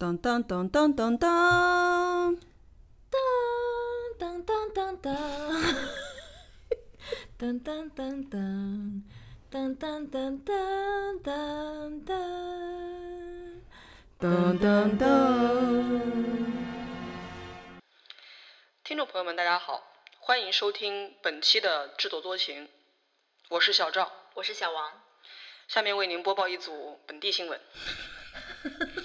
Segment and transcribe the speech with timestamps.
[0.00, 2.34] 当当当当当当，
[4.18, 5.14] 当当当当，
[7.36, 9.02] 当当当当，
[9.50, 12.18] 当当当当当当，
[14.18, 15.06] 当当当。
[18.82, 19.82] 听众朋友们，大家好，
[20.18, 22.64] 欢迎收听本期的《智作多情》，
[23.50, 24.92] 我是小赵，我是小王。
[25.68, 27.60] 下面为您播报一组本地新闻。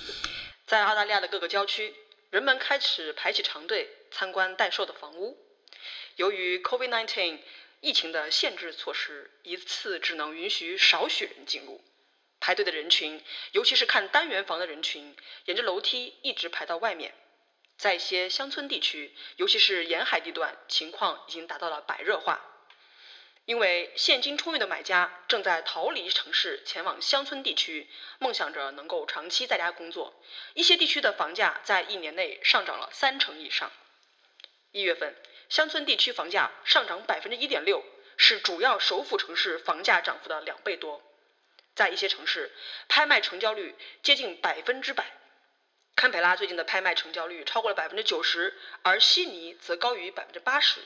[0.66, 1.94] 在澳大利亚的各个郊区，
[2.32, 5.38] 人们开始排起长队参观待售的房屋。
[6.16, 7.38] 由于 COVID-19
[7.82, 11.84] 疫情的限制措施，一次只能允许少许人进入。
[12.40, 15.16] 排队的人群，尤其是看单元房的人群，
[15.46, 17.14] 沿着楼梯一直排到外面。
[17.78, 22.42] 在一些乡村地区，尤其是沿海地段，情况已经达到了白热化。
[23.46, 27.88] 因为现金充裕的买家正在逃离城市，前往乡村地区，
[28.18, 30.20] 梦想着能够长期在家工作。
[30.56, 33.72] 一些地区的房价在一年内上涨了三成以上。
[34.72, 35.16] 一月份，
[35.48, 37.86] 乡村地区房价上涨百分之一点六，
[38.18, 41.04] 是主要首府城市房价涨幅的两倍多。
[41.76, 42.52] 在一些城市，
[42.88, 45.06] 拍卖成交率接近百分之百。
[45.96, 50.82] 堪培拉最近的拍卖成交率超过了百分之九十，而悉尼则高于百分之八十。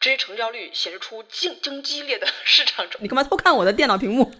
[0.00, 3.00] 这些成交率显示出竞争激烈的市场中。
[3.02, 4.32] 你干嘛偷看我的电脑屏幕？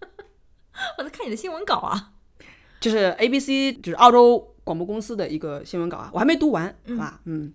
[0.98, 2.14] 我在看你的新闻稿啊。
[2.78, 7.20] 就是 ABC，就是澳洲广播公司的一个新闻稿啊，我还没读完，好吧？
[7.24, 7.54] 嗯，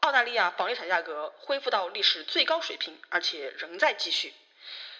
[0.00, 4.32] 澳大利亚房地产价格恢复到历史最高水平，而且仍在继续。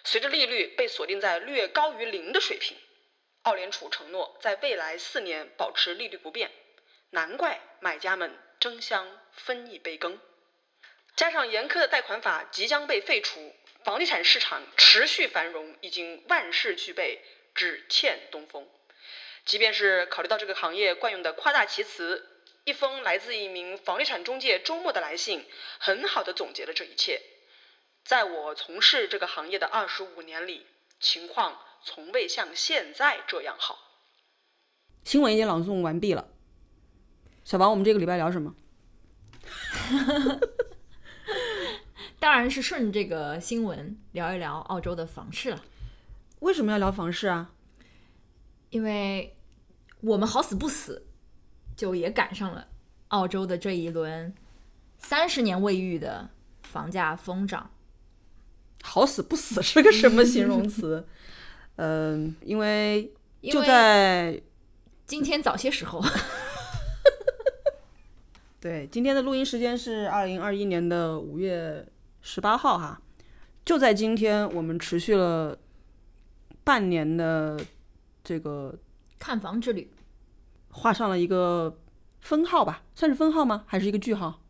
[0.04, 2.76] 随着利率被锁定在略高于零的水平，
[3.42, 6.50] 澳联储承诺在未来四年保持利率不变。
[7.10, 10.18] 难怪买家们争相分一杯羹。
[11.14, 17.22] 加上严苛的贷款法即将被废除，房地产市场持续繁荣已经万事俱备，
[17.54, 18.66] 只欠东风。
[19.44, 25.44] 即便是考虑到这个行业惯用的夸大其词，一封来自一名房地产中介周末的来信，
[25.78, 27.20] 很好的总结了这一切。
[28.04, 30.66] 在我从事这个行业的二十五年里，
[30.98, 33.78] 情况从未像现在这样好。
[35.04, 36.28] 新闻已经朗诵完毕了。
[37.44, 38.54] 小王，我们这个礼拜聊什么？
[42.22, 45.60] 当然是顺这个新闻聊一聊澳洲的房市了，
[46.38, 47.50] 为什么要聊房市啊？
[48.70, 49.34] 因为
[50.02, 51.04] 我们好死不死，
[51.76, 52.68] 就也赶上了
[53.08, 54.32] 澳洲的这一轮
[54.98, 56.30] 三十年未遇的
[56.62, 57.72] 房价疯涨。
[58.84, 61.04] 好死不死是个什么形容词？
[61.74, 63.12] 嗯、因为
[63.42, 64.40] 就在
[65.06, 66.00] 今天早些时候，
[68.60, 71.84] 对今天的录音时间是二零二一年的五月
[72.22, 73.02] 十八号哈，
[73.64, 75.58] 就在今天，我们持续了
[76.64, 77.60] 半年的
[78.24, 78.78] 这个
[79.18, 79.90] 看房之旅，
[80.70, 81.78] 画上了一个
[82.20, 83.64] 分号吧，算是分号吗？
[83.66, 84.40] 还是一个句号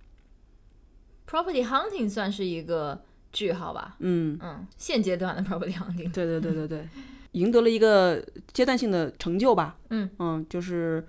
[1.27, 3.97] ？property hunting 算是一个句号吧。
[4.01, 6.89] 嗯，嗯，现阶段的 property hunting，对对对对对，
[7.33, 8.23] 赢得了一个
[8.53, 9.79] 阶段性的成就吧。
[9.89, 11.07] 嗯嗯，就是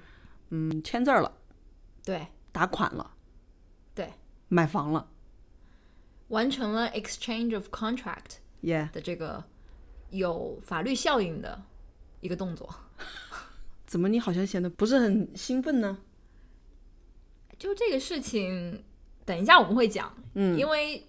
[0.52, 1.34] 嗯签字儿了，
[2.06, 3.12] 对，打款了，
[3.94, 4.14] 对，
[4.48, 5.06] 买房了，
[6.30, 9.44] 完成了 exchange of contract 耶、的这个
[10.10, 11.64] 有法律效应的
[12.22, 12.74] 一个动作。
[13.86, 16.00] 怎么你好像显得不是很兴奋呢？
[17.60, 18.84] 就这个事情，
[19.24, 21.08] 等一下我们会讲，嗯，因为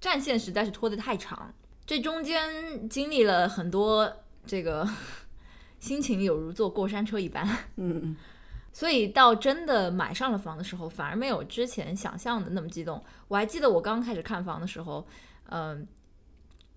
[0.00, 1.52] 战线实在是拖得太长，
[1.86, 4.10] 这中间经历了很多
[4.46, 4.88] 这个
[5.78, 8.16] 心情有如坐过山车一般，嗯嗯
[8.72, 13.02] 所以到真的买上了房的时候，反而没有之前想象的那么激动。
[13.28, 15.06] 我还记得我刚开始看房的时候，
[15.48, 15.86] 嗯、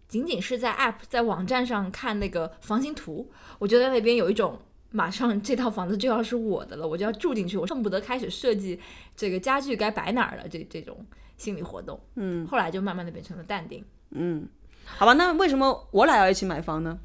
[0.08, 4.60] 仅仅是在 App 在网站上看那个房型图，我就在那边有一种
[4.92, 8.80] 马上这套房子就要是我的了，我就要住进去，我恨不得开始设计
[9.16, 11.06] 这个家具该摆哪儿了，这这种
[11.38, 12.00] 心理活动。
[12.16, 14.48] 嗯后来就慢慢的变成了淡定，嗯，
[14.86, 17.00] 好吧，那为什么我俩要一起买房呢？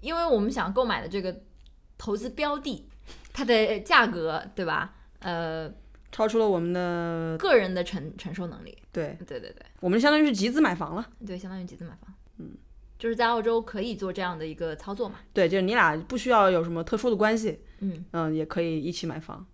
[0.00, 1.42] 因为我们想购买的这个
[1.98, 2.88] 投资标的，
[3.32, 4.94] 它的价格对吧？
[5.20, 5.72] 呃，
[6.10, 9.62] 超出了我们的个人的承承受能力，对，对对对。
[9.80, 11.06] 我们相当于是集资买房了。
[11.26, 12.14] 对，相当于集资买房。
[12.38, 12.52] 嗯，
[12.98, 15.16] 就是在澳洲可以做这样的一个操作嘛。
[15.32, 19.46] 对，就是你俩不需要有什么特殊的关系，嗯，嗯，也可以一起买房。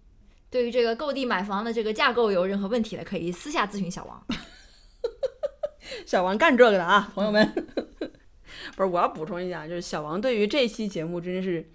[0.48, 4.24] 对于这个购地买房的这个架构有任何问题的，可以私下咨询小王。
[6.06, 7.46] 小王干这个的啊，朋友们。
[8.76, 11.68] 不是，我要补充一下，就是小王对于这期节目真是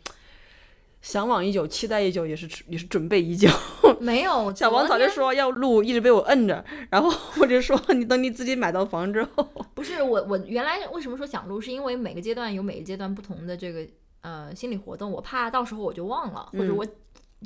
[1.02, 3.50] 向往已久、期待已久，也是也是准备已久。
[4.00, 7.12] 没有，小王早就说要录，一直被我摁着， 然后
[7.42, 9.44] 我就说你等你自己买到房之后，
[9.74, 13.86] 不是我，我原来为什么说想录，是因为每个阶段有每个阶段不同的这个
[14.22, 16.88] 呃心理活动，我怕到时候我就忘了，或者嗯我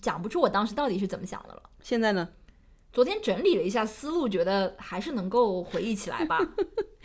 [0.01, 1.61] 讲不出我当时到底是怎么想的了。
[1.81, 2.27] 现在呢？
[2.95, 6.37] 昨天整理了一下思路，觉得还是能够回忆起来吧，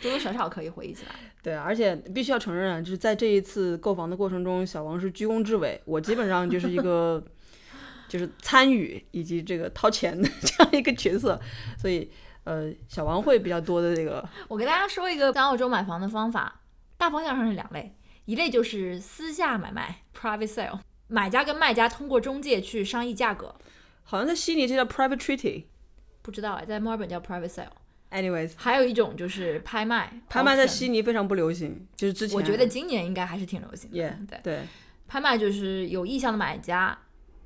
[0.01, 1.11] 多多少少可以回忆起来。
[1.43, 7.21] 对，而且必须要承认啊，就是在这一次购房的过程中，小王是居功至伟，我基本上就是一个
[8.07, 11.37] 就是参与以及这个掏钱的 这样一个角色，
[11.77, 12.09] 所以
[12.45, 14.25] 呃，小王会比较多的这个。
[14.47, 16.61] 我给大家说一个在澳洲买房的方法，
[16.95, 20.79] 大方向上是两类，一类就是私下买卖 （private sale），
[21.09, 23.53] 买家跟卖家通过中介去商议价格。
[24.03, 25.65] 好像在悉尼这叫 private treaty。
[26.21, 27.67] 不知道哎，在墨尔本叫 private sale。
[28.11, 32.35] Anyways，还有一种就是拍卖，拍卖在悉尼非常不流行，就是之前。
[32.35, 33.97] 我觉得今年应该还是挺流行的。
[33.97, 34.59] Yeah，对，对。
[35.07, 36.97] 拍卖就是有意向的买家、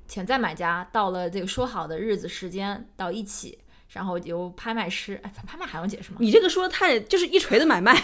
[0.08, 3.58] 潜在买家到了这个说好的日子时间到一起，
[3.90, 6.16] 然后由拍卖师，哎，拍卖还用解释吗？
[6.20, 7.94] 你这个说的太就是一锤子买卖，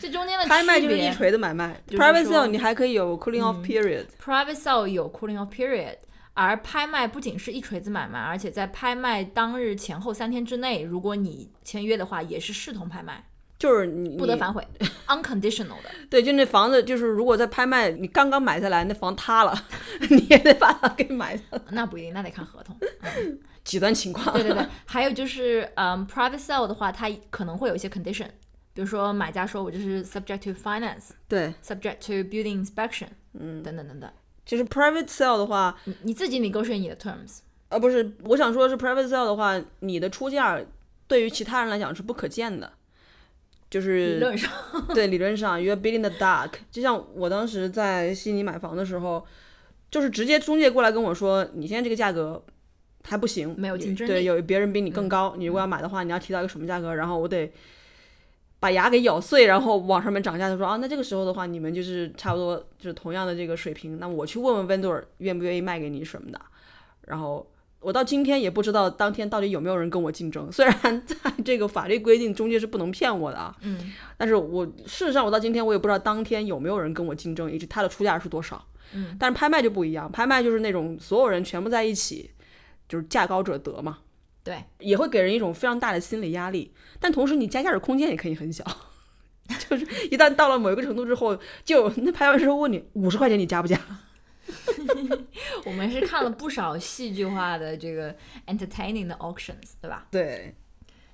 [0.00, 1.80] 这中间的拍卖就是一锤子买卖。
[1.88, 5.96] Private sale 你还可以有 cooling off period，、private sale 有 cooling off period，
[6.34, 13.24] 而拍卖不仅是一锤子买卖，而且在拍卖当日前后三天之内，如果你签约的话，也是视同拍卖，
[13.58, 14.66] 就是你你不得反悔，
[15.08, 15.90] unconditional 的。
[16.08, 19.66] 对，就那房子，就是如果在拍卖你刚刚买下来，那房塌了，
[20.10, 21.60] 你也得把它给买下来。
[21.70, 22.76] 那不一定，那得看合同。
[23.02, 24.34] 嗯 极端情况。
[24.34, 28.26] 对对对，还有就是，嗯，private sale 的话，它可能会有一些 condition，
[28.74, 33.06] 比如说买家说我就是 subject to finance，对，subject，to building inspection，
[33.38, 34.10] 嗯，等等等等，
[34.44, 40.60] 就是 private sale 的话，你你自己 negotiate 你的 terms，呃，不是，我想说的是 private sale 的话，你的出价
[41.06, 42.72] 对于其他人来讲是不可见的，
[43.70, 44.50] 就是理论上，
[44.94, 46.50] 对，理论上 you're bidding the dark。
[46.70, 49.24] 就像我当时在悉尼买房的时候，
[49.90, 52.42] 就是直接中介过来跟我说，你现在这个价格
[53.04, 57.52] 还不行，没有竞争对，力对有别人比你更高，你如果要买的话，你要提到一个什么价格，然后我得
[58.62, 66.40] 把牙给咬碎，然后往上面涨价，他说啊，那这个时候的话，你们就是差不多就是同样的这个水平，那我去问问 vendor 愿不愿意卖给你什么的，
[67.06, 67.44] 然后。
[67.84, 78.64] 我到今天也不知道当天到底有没有人跟我竞争，虽然在这个法律规定中介是不能骗我的啊，嗯但是我事实上我到今天我也不知道当天有没有人跟我竞争，以及它的出价是多少。
[78.94, 82.30] 嗯，但是拍卖就不一样，拍卖就是那种所有人全部在一起，
[82.88, 83.98] 就是价高者得嘛，
[84.44, 86.72] 对，也会给人一种非常大的心理压力。
[86.98, 88.64] 但同时你加价的空间也可以很小，
[89.68, 93.78] 就是一旦到了某一个程度之后，就那拍卖师问你五十块钱你加不加？
[95.64, 98.14] 我们是看了不少戏剧化的这个
[98.46, 100.06] entertaining 的 auctions，对吧？
[100.10, 100.54] 对，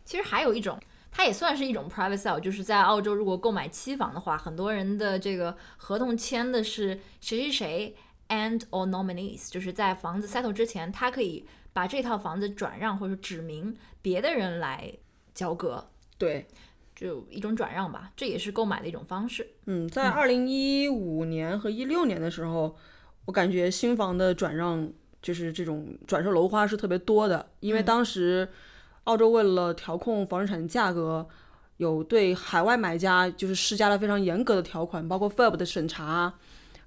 [0.05, 0.81] 其实还有一种，
[1.13, 7.97] 它也算是一种 private sale，就是在澳洲如果购买期房的话，很多人的这个合同签的是谁谁谁
[8.29, 11.47] and or nominees，就是在房子 settle 之前，他可以
[11.79, 13.73] 把这套房子转让或者指明
[14.03, 14.93] 别的人来
[15.33, 15.89] 交割，
[16.19, 16.45] 对，
[16.97, 19.49] 就一种转让吧，这也是购买的一种方式。
[19.67, 22.75] 嗯，在二零一五年和一六年的时候，
[23.27, 24.91] 我感觉新房的转让
[25.23, 28.49] 就是这种转售楼花是特别多的，因为嗯当时
[29.05, 31.29] 澳洲为了调控房地产价格，
[31.77, 36.35] 有对海外买家就是施加了非常严格的条款，包括 FIRB 的审查，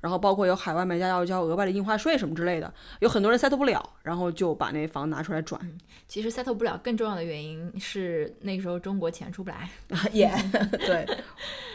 [0.02, 5.62] 然后包括有海外买家要交额外的印花税什么之类的，有很多人 settle 不了，然后就把那房拿出来转。
[6.08, 9.70] 其实 settle 不了，更重要的原因是那个时候中国钱出不来。
[10.12, 10.28] 也
[10.80, 11.08] 对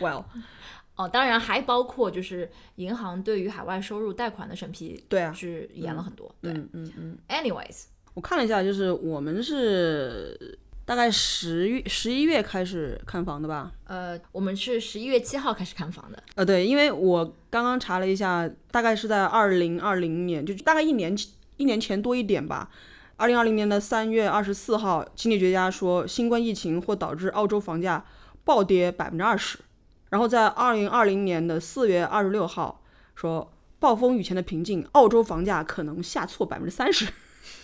[0.00, 0.24] ，Well，
[0.96, 6.34] 哦，当然还包括就是银行对于海外收入贷款的审批对啊，是严了很多。
[6.42, 7.18] 对嗯嗯嗯。
[7.28, 13.72] ，anyways，我看了一下，就是我们是大概十月、十一月开始看房的吧？
[13.84, 16.22] 呃，我们是十一月七号开始看房的。
[16.36, 21.12] 呃，对，因为我刚刚查了一下，大概是在二零二零年，就大概一年
[21.56, 22.70] 一年前多一点吧。
[23.16, 28.04] 二零二零年的三月二十四号，经济学家说，新冠疫情或导致澳洲房价
[28.44, 29.58] 暴跌百分之二十。
[30.10, 32.84] 然后在二零二零年的四月二十六号
[33.16, 37.08] 说，暴风雨前的平静，澳洲房价可能下挫百分之三十。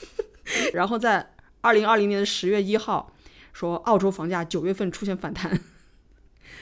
[0.74, 1.31] 然后在
[1.62, 3.12] 二零二零年的十月一号
[3.52, 5.60] 说，澳洲房价九月份出现反弹。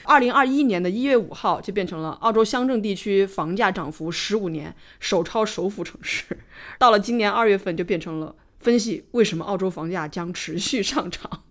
[0.03, 6.39] 二零二一年的一月五号就变成了澳洲乡镇地区房价涨幅十五年首超首府城市，
[6.77, 11.43] 到了今年二月份就变成了分析为什么澳洲房价将持续上涨。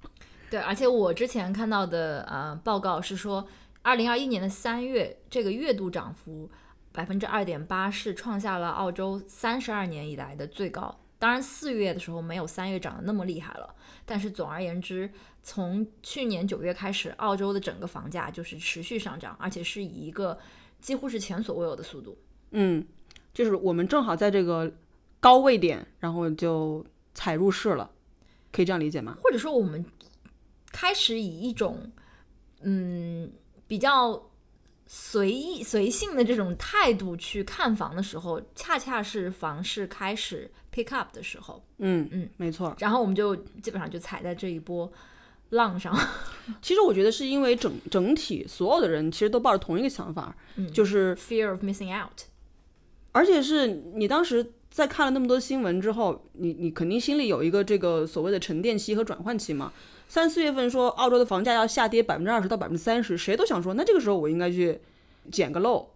[0.49, 3.47] 对，而且我之前看到的呃报告是说，
[3.83, 6.49] 二零二一年的三月这个月度涨幅
[6.93, 11.00] 百分之二点八，是创下了澳洲三十二年以来的最高。
[11.21, 13.75] 当然，四月的时候没有三月涨得那么厉害了，
[14.07, 15.09] 但是总而言之，
[15.43, 20.39] 从去年九月开始，澳洲的整个房价就是持续上涨，而且是以一个
[20.81, 22.17] 几乎是前所未有的速度。
[22.53, 22.87] 嗯，
[23.35, 24.73] 就是我们正好在这个
[25.21, 27.91] 高位点，然后就踩入市了，
[28.51, 29.19] 可以这样理解吗？
[29.23, 29.85] 或者说我们
[30.73, 31.93] 开始以一种
[32.63, 33.31] 嗯
[33.67, 34.31] 比较
[34.87, 42.75] 随意随性的这种态度去看房的时候，恰恰是房市开始 pick up 的时候，嗯嗯，没错。
[42.79, 44.91] 然后我们就基本上就踩在这一波
[45.51, 45.97] 浪上。
[46.63, 52.23] 其实我觉得是因为整整体所有的人其实都抱着同一个想法，嗯就是 Fear of missing out。
[53.13, 59.73] 而且是你当时在看了那么多新闻之后，你你肯定心里有一个这个所谓的沉淀期和转换期嘛。
[60.07, 64.81] 三四月份说澳洲的房价要下跌百分之二十到百分之三十，谁都想说，那这个时候我应该去
[65.31, 65.89] 捡个漏，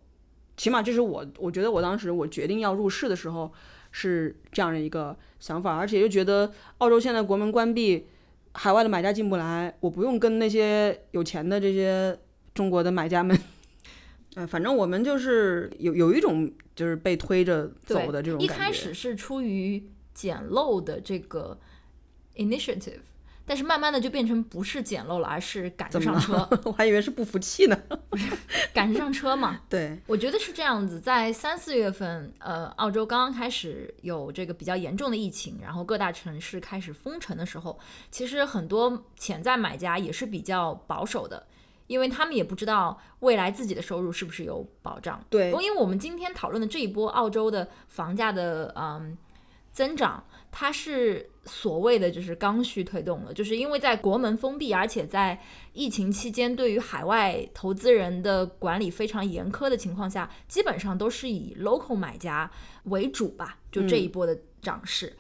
[0.57, 3.53] 起码这是我我觉得我当时我决定要入市的时候
[3.97, 8.05] 是这样的一个想法，而且又觉得澳洲现在国门关闭，
[8.51, 12.19] 海外的买家进不来，我不用跟那些有钱的这些
[12.53, 13.39] 中国的买家们。
[14.35, 18.65] 呃，反正我们就是有有一种就是被推着走的这种一感觉。
[18.65, 21.57] 一开始是出于捡漏的这个
[22.35, 22.99] initiative，
[23.47, 27.79] 但是慢慢的就变成不是捡漏了，而是赶着上车， 我还以为是不服气呢。
[28.73, 29.61] 赶着上车嘛。
[29.69, 37.79] 对，我觉得是这样子，在三四月份，呃，澳洲刚刚开始有这个比较严重的疫情，然后各大城市开始封城的时候，
[38.11, 41.47] 其实很多潜在买家也是比较保守的，
[41.87, 45.23] 因为他们也不知道未来自己的收入是不是有保障。
[45.29, 49.17] 对因为我们今天讨论的这一波澳洲的房价的嗯
[49.73, 50.25] 增长，
[50.57, 55.37] 它是所谓的就是刚需推动的，就是因为在国门封闭，而且在
[55.73, 62.49] 疫情期间对于海外投资人的管理非常严苛的情况下，基本上都是以 local 买家
[62.85, 65.17] 为主吧，就这一波的涨势。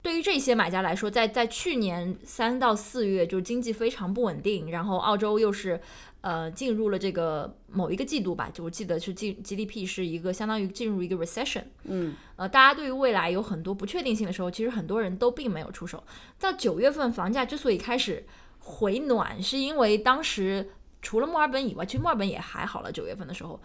[0.00, 5.78] 对于这些买家来说，在在去年三到四月，就经济非常不稳定，然后澳洲又是
[6.22, 16.02] 呃进入了这个某一个季度吧，就我记得是进 GDP 是一个相当于进入一个 recession，嗯，呃，大家对于未来有很多不确定性的时候，其实很多人都并没有出手。
[16.38, 18.26] 到九月份，房价之所以开始
[18.58, 22.92] 回暖，是因为当时除了墨尔本以外，其实墨尔本也还好了。
[22.92, 23.60] 九月份的时候，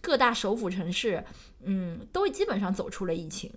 [0.00, 1.24] 各大首府城市，
[1.62, 3.50] 嗯，都基本上走出了疫情。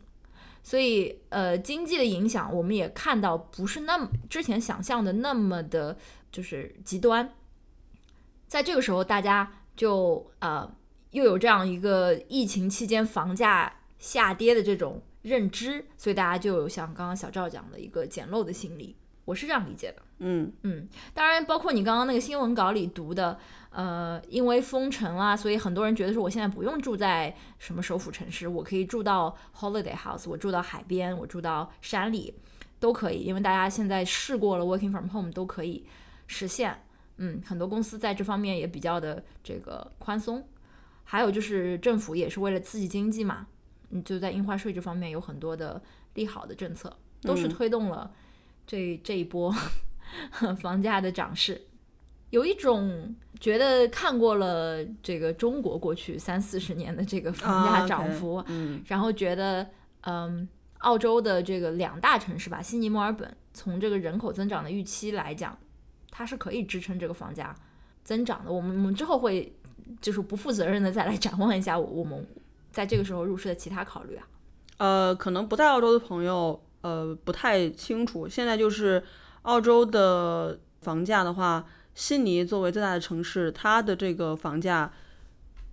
[0.62, 5.98] 所以，呃，经济的影响我们也看到不是那么之前想象的那么的，
[6.32, 7.34] 就是极端。
[8.48, 10.70] 在这个时候，大家就呃
[11.12, 20.02] 又有这样一个疫情期间房价下跌的这种认知，所以大家就有像刚刚小赵讲的一个捡漏的心理，我是这样理解的。
[20.20, 23.38] 嗯嗯，当然，包括你刚刚那个新闻稿里读的，
[23.70, 32.34] 呃，因为封城啊，所以很多人觉得说，我现在不用住在什么首府城市，我可以住到 holiday house，我住到海边，我住到山里
[32.80, 35.86] 都可以，因为大家现在试过了 working from home 都可以
[36.26, 36.84] 实现。
[37.18, 40.48] 嗯，很多公司在这方面也比较的这个宽松，
[41.04, 43.48] 还有就是政府也是为了刺激经济嘛，
[43.90, 45.82] 嗯，就在印花税这方面有很多的
[46.14, 47.50] 利好的政策，都是嗯。
[47.50, 48.12] 推动了
[48.66, 49.54] 这这一波
[50.60, 51.62] 房价的涨势。
[52.30, 58.82] 有一种觉得看过了这个中国过去三四十年的这个房啊价涨幅，嗯。
[58.86, 59.66] 然后觉得，
[60.02, 60.46] 嗯，
[60.80, 65.58] 澳洲的这个两大城市吧，悉尼、墨尔本，从这个人口增长的预期来讲，
[66.12, 67.56] 它是可以支撑这个房价
[68.04, 68.52] 增长的。
[68.52, 69.54] 我们我们之后会
[70.02, 72.26] 就是不负责任的再来展望一下我我们
[72.72, 74.28] 在这个时候入市的其他考虑啊。
[74.78, 78.28] 呃，可能不在澳洲的朋友，呃，不太清楚。
[78.28, 79.04] 现在就是
[79.42, 84.94] 澳洲的房价的话，悉尼作为最大的城市，它的这个房价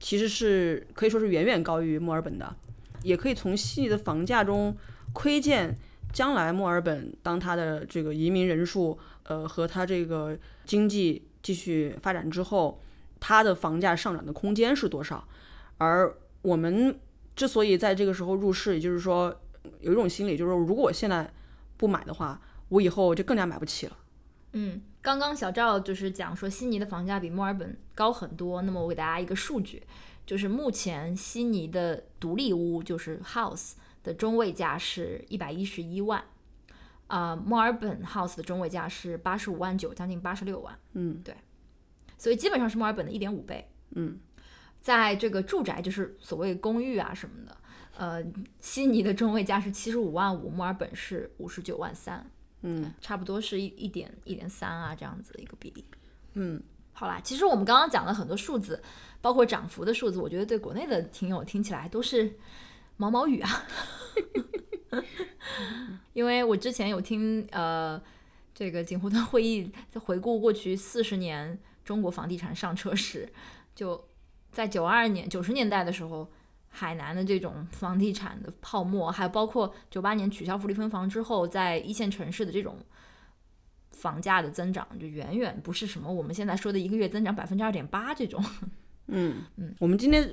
[0.01, 2.57] 其实是可以说是远远高于墨尔本的，
[3.03, 4.75] 也可以从悉尼的房价中
[5.13, 5.77] 窥见
[6.13, 12.81] 将来墨尔本当它的这个移民人数，呃，和它这个经济继续发展之后，
[13.21, 15.27] 它的房价上涨的空间是多少。
[15.79, 16.99] 而我们
[17.35, 19.35] 之所以在这个时候入市，也就是说
[19.81, 21.33] 有一种心理，就是说如果我现在
[21.77, 23.97] 不买的话，我以后就更加买不起了。
[24.53, 28.63] 嗯，刚刚小赵就是讲说悉尼的房价比墨尔本高很多。
[28.63, 29.83] 那么我给大家一个数据，
[30.25, 33.73] 就是目前悉尼的独立屋就是 house
[34.05, 36.23] 的中位价是一百一十一万，
[37.15, 41.33] 啊、墨尔本 house 的中位价是八十五万九，将近八十六万，嗯，对
[42.19, 43.71] 所以基本上是墨尔本的一点五倍。
[43.91, 44.19] 嗯，
[44.81, 47.57] 在这个住宅，就是所谓公寓啊什么的，
[47.97, 48.25] 呃，
[48.61, 52.29] 悉尼的中位价是七十五万五，墨尔本是五十九万三。
[52.63, 55.85] 嗯差不多是一一点一点三啊这样子的一个比例。
[56.33, 56.61] 嗯，
[56.93, 58.83] 好啦，其实我们刚刚讲了很多数字，
[59.21, 62.37] 包括涨幅的数字，我觉得对国内的听友听起来都是
[62.97, 63.65] 毛毛雨啊。
[66.15, 68.01] 因为我之前有听呃
[68.55, 73.33] 这个锦湖的会议在回顾过去四十年中国房地产上车史，
[73.75, 74.09] 就
[74.53, 76.31] 在九二年九十年代的时候。
[76.77, 82.77] 海南的这种房地产的泡沫，还有包括九八年取消福利分房之后，在一线城市的这种
[83.91, 88.45] 房价的增长，就远远不是什么我们现在说的一个月增长百分之二点八这种
[89.07, 90.29] 嗯嗯，我们今天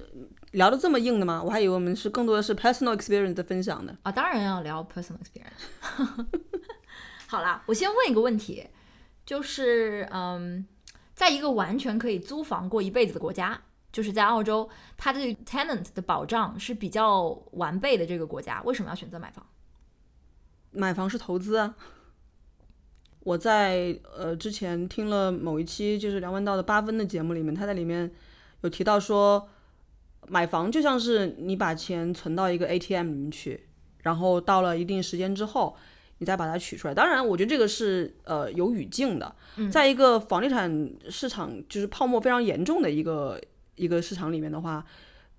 [0.51, 1.41] 聊的这么硬的吗？
[1.41, 3.95] 我还以为我们是更多的是 personal experience 的分享的。
[4.03, 6.25] 啊，当然要聊 personal experience。
[7.27, 8.67] 好啦，我先问一个问题，
[9.25, 10.65] 就是嗯，
[11.15, 19.45] 在一个完全可以租房过一辈子的国家，就是在澳洲，它对 tenant 的保障是比较完备的这个国家，为什么要选择买房？
[20.71, 21.75] 买房是投资啊。
[23.21, 28.11] 我在呃之前听了某一期就是梁文道的八分的节目里面，他在里面
[28.61, 29.47] 有提到说，
[30.27, 33.67] 买房就像是你把钱存到一个 ATM 里面去，
[34.03, 35.75] 然后到了一定时间之后，
[36.19, 36.93] 你再把它取出来。
[36.93, 39.35] 当然，我觉得这个是呃有语境的，
[39.71, 43.41] 在一个房地产市场就是泡沫非常严重的一个
[43.75, 44.85] 一个市场里面的话，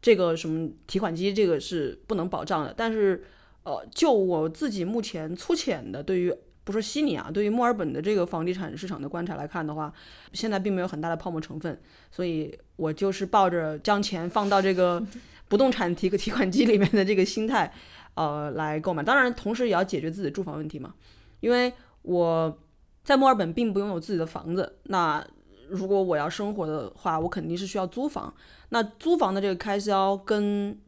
[0.01, 2.75] 这个什么提款机这个是不能保障的。
[2.77, 3.25] 但是
[3.63, 6.35] 呃，就我自己目前粗浅的对于
[6.65, 9.93] 不说悉尼啊，对于墨尔本的这个房地产市场的观察来看的话，
[10.33, 15.05] 现在并没有很大的泡沫成分，所以我就是抱着将钱放到这个
[15.49, 17.73] 不动产提个提款机里面的这个心态，
[18.15, 19.03] 呃，来购买。
[19.03, 20.95] 当然，同时也要解决自己的住房问题嘛，
[21.41, 22.59] 因为我
[23.03, 25.25] 在墨尔本并不拥有自己的房子，那
[25.69, 28.33] 如果我要生活的话，我肯定是需要租房。
[28.69, 30.79] 那租房的这个开销跟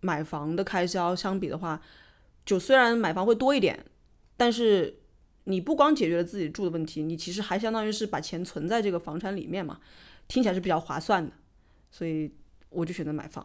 [0.00, 1.80] 买房的开销相比的话，
[2.44, 3.84] 就虽然买房会多一点，
[4.36, 4.98] 但是
[5.44, 9.80] 你不光解决了自己住的问题，你其实还相当于是把钱存在这个房产里面嘛，
[10.28, 11.32] 听起来是比较划算的，
[11.90, 12.32] 所以
[12.70, 13.44] 我就选择买房。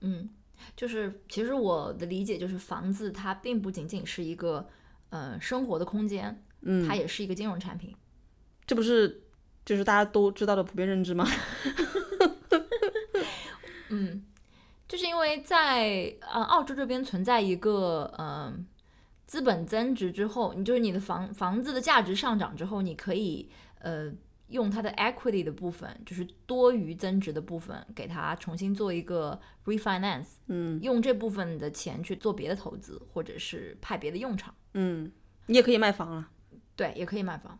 [0.00, 0.28] 嗯，
[0.76, 4.68] 就是其实我的理解就是，房子它并不仅仅是一个
[5.10, 7.94] 呃生活的空间，嗯，它也是一个金融产品。
[8.66, 9.22] 这不是
[9.64, 11.26] 就是大家都知道的普遍认知吗？
[13.90, 14.24] 嗯，
[14.88, 18.54] 就是因为在呃澳洲这边存在一个呃
[19.32, 23.48] 资本增值之后，你就是你的房房子的价值上涨之后，你可以
[23.78, 24.12] 呃
[24.48, 34.54] 用它的 equity 的部分，就是多余增值的部分，给它重新做一个 refinance，嗯用这部分的钱去做别的投资，或者是派别的用场。
[34.74, 35.10] 嗯，
[35.46, 36.28] 你也可以卖房了。
[36.76, 37.58] 对，也可以卖房。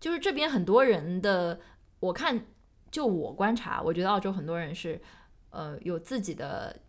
[0.00, 1.60] 就是这边很多人的，
[2.00, 2.46] 我看
[2.90, 5.00] 就我观察，我觉得澳洲很多人是，
[5.50, 6.80] 呃，有自己的，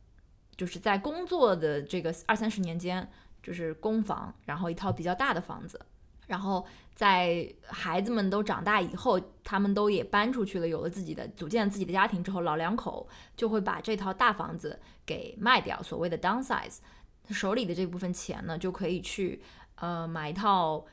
[0.57, 3.07] 就是在工作的这个二三十年间，
[3.43, 5.79] 就是公房，然后一套比较大的房子，
[6.25, 16.77] 然后在孩子们都长大以后，他们都也搬出去了，有了自己的，组建自己的家庭之后，老两口就会把这套大房子给卖掉，所谓的 downsize，
[17.29, 19.43] 手里的这部分钱呢，就可以去
[19.75, 20.86] 呃买一套。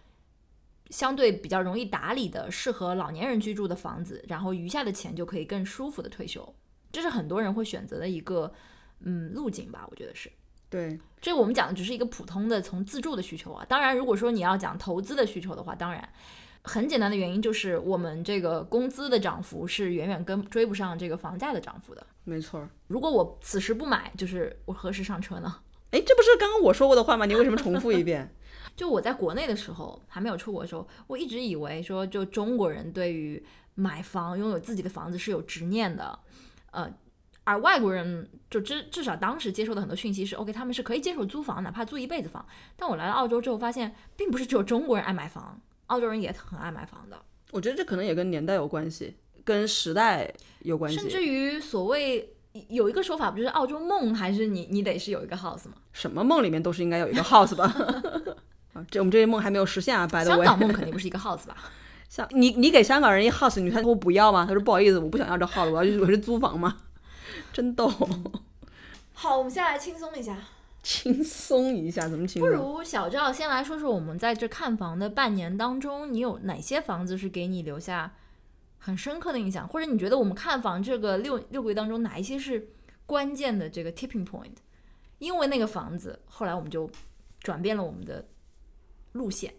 [0.90, 6.52] 相对比较容易打理的、适合老年人居住的房子，然后余下的钱就可以更舒服的退休，
[6.90, 8.52] 这是很多人会选择的一个
[8.98, 10.28] 嗯路径吧，我觉得是。
[10.70, 16.08] 对，这我们讲的只是一个普通的从自住的需求啊，当然如果说你要讲投资的需求的话，当然
[16.62, 22.06] 很简单的原因就是我们这个工资的涨幅是远远跟追不上这个房价的涨幅的。
[22.24, 22.68] 没错。
[22.86, 25.56] 如果我此时不买，就是我何时上车呢？
[25.90, 27.26] 哎，这不是刚刚我说过的话吗？
[27.26, 28.32] 你为什么重复一遍？
[28.76, 36.16] 就我在国内的时候，还没有出国的时候，我一直以为说，就中国人对于买房、拥有自己的房子是有执念的，
[36.70, 36.88] 呃，
[37.44, 42.44] 而外国人就至至少当时接受的很多讯息是，OK，他们是可以接受租房，哪怕租一辈子房。
[42.76, 47.20] 但我来了澳洲之后，发现并不是只有中国人爱买房，澳洲人也很爱买房的。
[47.50, 50.98] 我觉得这可能也跟年代有关系，跟时代有关系。
[50.98, 52.32] 甚至于所谓
[52.68, 55.74] 有一个说法，不就是澳洲梦，还是你你得是有一个 house 吗？
[55.92, 57.64] 什么梦里面都是应该有一个 house 吧？
[58.74, 60.30] 啊，这我们这些梦还没有实现啊，白的。
[60.30, 61.56] 香港梦肯定不是一个 house 吧？
[62.08, 64.44] 像你，你给香港人一 house，你看他不要吗？
[64.46, 66.76] 他说不好意思，我不想要这 house，我要我是租房嘛，
[67.52, 67.88] 真逗。
[69.12, 70.36] 好，我们现在来轻松一下，
[70.82, 72.48] 轻松一下，怎么轻松？
[72.48, 78.14] 不如小赵先来说说我们在这看房的半年当中，你有哪些房子是给你留下
[78.78, 82.70] 很深刻的印象，或者你觉得我们看房这个六六个月当中哪一些是
[83.04, 84.56] 关键的这个 tipping point？
[85.18, 86.90] 因为那个房子，后来我们就
[87.40, 88.26] 转变了我们的
[89.12, 89.52] 路线。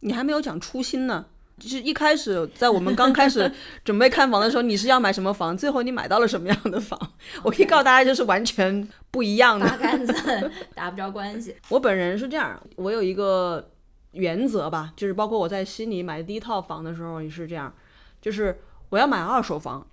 [0.00, 1.24] 你还没有讲初心呢，
[1.58, 3.50] 就是一开始在我们刚开始
[3.84, 5.56] 准备看房的时候，你是要买什么房？
[5.56, 6.98] 最后你买到了什么样的房？
[7.42, 9.66] 我可以告诉大家，就是完全不一样的。
[9.66, 11.54] 八竿子打不着关系。
[11.68, 13.70] 我本人是这样，我有一个
[14.12, 17.72] 原则吧，就是包括我在悉尼买第一套房的时候也是这样，
[18.20, 19.86] 就是我要买二手房，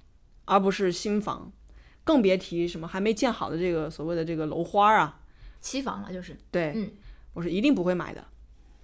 [0.46, 1.52] 而不是新房，
[2.04, 5.20] 更别提什么还没建好的这个所谓的这个楼花啊。
[5.60, 6.90] 期房了就是，对，嗯，
[7.34, 8.26] 我是一定不会买的。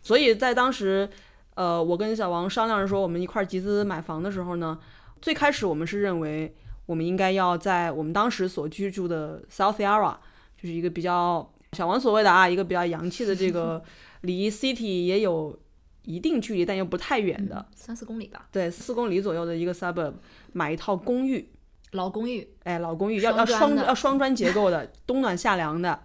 [0.03, 1.09] 所以在当时，
[1.58, 4.78] 呃，我跟小王商量着说，我们一块儿集资买房的时候呢，
[5.20, 10.15] 最开始我们是认为我们应该要在我们当时所居住的 South Yarra，
[10.56, 13.84] 就是一个比较小王所谓的啊，一个比较洋气的这个
[14.22, 15.58] 离 City 也有
[16.04, 18.48] 一定距离，但又不太远的，三四公里吧。
[18.52, 20.13] 对，四公里左右的一个 suburb，
[20.54, 21.50] 买一套公寓。
[21.93, 22.48] 老公寓。
[22.65, 26.00] 哎，老公寓要要双要双砖结构的， 冬暖夏凉的，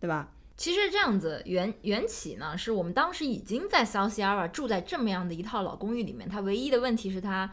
[0.00, 0.30] 对吧？
[0.58, 7.48] 其实这样子缘缘起呢，是我们当时已经在 South Sierra 住在这么样的一套老公寓里面，它唯一的问题是它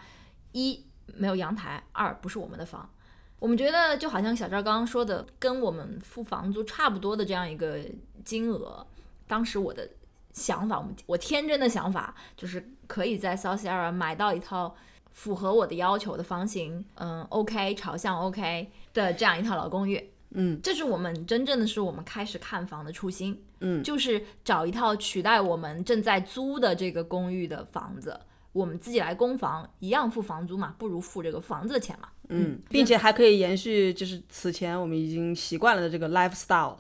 [0.54, 2.90] 一没有阳台，二不是我们的房。
[3.38, 7.80] 我们觉得就好像小赵刚刚说的，跟我们付房租差不多的这样一个
[8.24, 8.84] 金额，
[9.28, 9.88] 当时我的
[10.34, 14.76] 想法，我我天真的想法就是可以在 South Sierra 买到一套
[15.12, 20.12] 符合我的要求的房型，嗯，OK，朝向 OK 的这样一套老公寓。
[20.36, 20.60] 嗯。
[20.62, 23.82] 这是我们真正的是我们开始看房的初心，嗯。
[23.84, 28.20] 就是找一套取代我们正在租的这个公寓的房子，
[28.52, 32.10] 我们自己来供房，一样付房租嘛，不如付这个房子的钱嘛。
[32.30, 36.78] 嗯，并且还可以延续，就是此前我们已经习惯了的这个 lifestyle。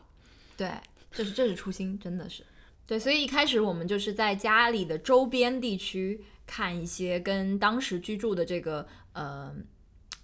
[0.58, 0.72] 对，
[1.12, 2.44] 这是这是初心，真的是。
[2.88, 9.52] 对，所以一开始我们就是在家里的周边地区看一些跟当时居住的这个呃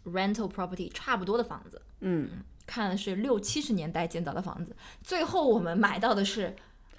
[0.06, 2.30] rental property 差不多的房子，嗯，
[2.66, 6.56] 看的是六七十年代建造的房子，最后我们买到的是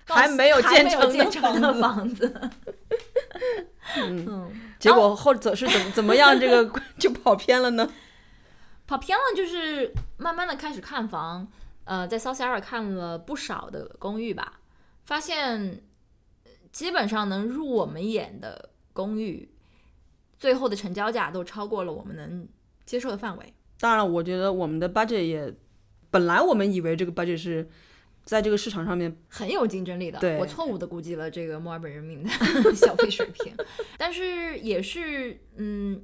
[0.06, 2.50] 还没有建成的建成的房房子。
[3.96, 7.90] 嗯， 结果后者是怎么怎么样，这个 就跑偏了呢？
[8.86, 11.46] 跑偏了，就是慢慢的开始看房，
[11.84, 14.60] 呃，在 South Sierra 看了不少的公寓吧，
[15.04, 15.82] 发现
[16.44, 19.48] 呃基本上能入我们眼的公寓，
[20.38, 22.46] 最后的成交价都超过了我们能
[22.84, 23.54] 接受的范围。
[23.82, 25.52] 当然，我觉得我们的 budget 也，
[26.08, 27.68] 本来我们以为这个 budget 是
[28.24, 30.20] 在这个市场上面，很有竞争力的。
[30.20, 32.30] 对我错误的估计了这个墨尔本人民的
[32.76, 33.52] 消费水平，
[33.98, 36.00] 但是也是嗯，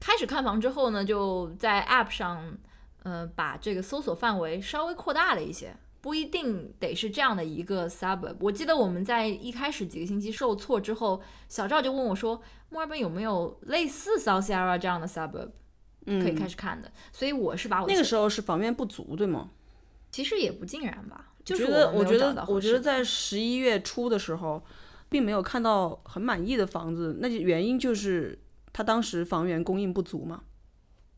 [0.00, 2.58] 开始看房之后呢，就在 App 上，
[3.04, 5.76] 呃，把这个搜索范围稍微扩大了一些。
[6.00, 8.34] 不一定得是这样的一个 suburb。
[8.40, 15.52] 我记得我们在一开始几个星期受挫之后，小赵就问我说，墨尔本有没有类似 South Sierra 这样的 suburb 嗯，
[16.04, 16.90] 可以开始看的？
[17.12, 19.50] 所以我是把我那个时候是房源不足，对吗？
[20.10, 24.62] 其实也不尽然吧，就是觉得，我觉得，我觉得在十一月初的时候，
[25.08, 28.38] 并没有看到很满意的房子，那就原因就是
[28.72, 30.42] 他当时房源供应不足嘛。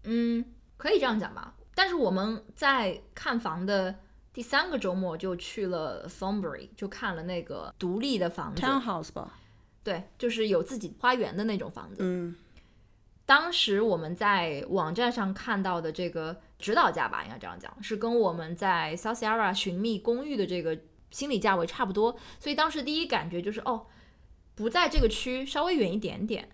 [0.04, 0.44] 嗯，
[0.76, 1.54] 可以这样讲吧。
[1.74, 3.92] 但是我们在看房的
[4.32, 9.36] 第三个周末就去了 Thornbury，就看了那个独立的房子，Townhouse 吧，
[9.82, 11.96] 对，就是有自己花园的那种房子。
[11.98, 12.36] 嗯
[13.26, 20.78] 当时我们在网站上看到的这个指导价吧，应该这样讲，是跟我们在 South Sierra 寻觅公寓的这个
[21.10, 22.16] 心理价位差不多。
[22.38, 23.86] 所以当时第一感觉就是，哦，
[24.54, 26.50] 不在这个区，稍微远一点点，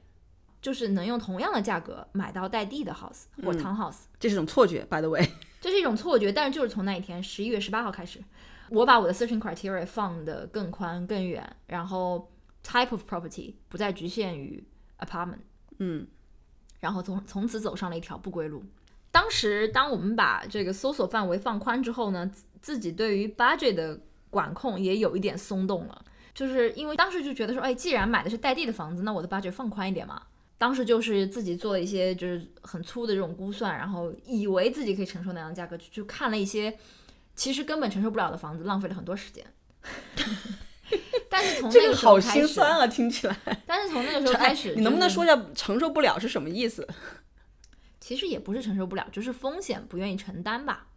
[0.62, 4.02] 就是能用同样的价格买到带地的 house 或者 townhouse。
[4.20, 5.28] 这是种错觉，by the way。
[5.61, 8.22] 这是一种错觉，但是就是从那一天，十一月十八号开始，
[8.70, 12.30] 我把我的 searching criteria 放得更宽更远，然后
[12.64, 14.62] type of property 不再局限于
[15.00, 15.40] apartment，
[15.78, 16.06] 嗯
[16.81, 18.64] 然后从从此走上了一条不归路。
[19.12, 30.23] 当时，当我们把这个搜索范围放宽之后呢，自己对于 budget 的管控也有一点松动了，就是因为当时就觉得说，哎，既然买的是带地的房子，那我的 budget 放宽一点嘛。
[30.57, 36.79] 当时就是自己做了一些就是很粗的这种估算，然后以为自己可以承受那样的价格，就就看了一些
[37.35, 39.45] 其实根本承受不了的房子，浪费了很多时间。
[41.31, 43.37] 但是从那这个好心酸啊，听起来。
[43.64, 46.87] 但是从那个时候开始，你能不能说一下承受不了是什么意思？
[48.01, 50.88] 其实也不是承受不了，就是风险不愿意承担吧。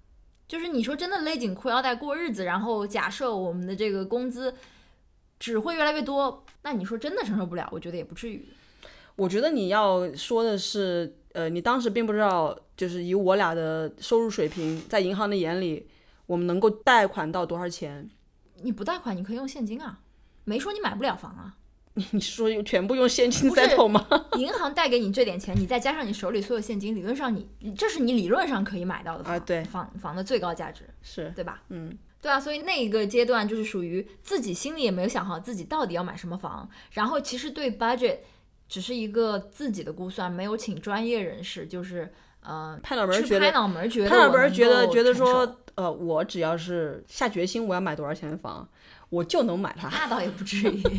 [0.48, 4.54] 就是你说真的勒紧裤腰带过日子，然后假设我们的这个工资
[5.39, 8.48] 只会越来越多，那你说真的承受不了，我觉得也不至于。
[9.15, 15.88] 我觉得你要说的是，呃，你当时并不知道，就是以我俩的收入水平，在银行的眼里，
[16.26, 18.10] 我们能够贷款到多少钱？
[18.63, 20.00] 你不贷款，你可以用现金啊，
[20.45, 21.56] 没说你买不了房啊。
[21.95, 24.03] 你是说用全部用现金不是 settle 吗？
[24.38, 31.62] 银行贷给你这点钱，你再加上你手里所有现金，理论上你这是你理论上可以买到的房，啊对房房的最高价值，是，对吧？
[31.69, 38.17] 嗯，对啊，所以那一个阶段就是属于自己心里也没有想好自己到底要买什么房，然后其实对 budget
[38.67, 43.88] 只是一个自己的估算，没有请专业人士，就是呃拍脑门儿觉得拍脑门儿
[44.49, 48.67] 觉得觉得说，呃，我只要是下决心我要买多少钱的房，
[49.13, 49.88] 我就能买它。
[49.89, 50.82] 那倒也不至于。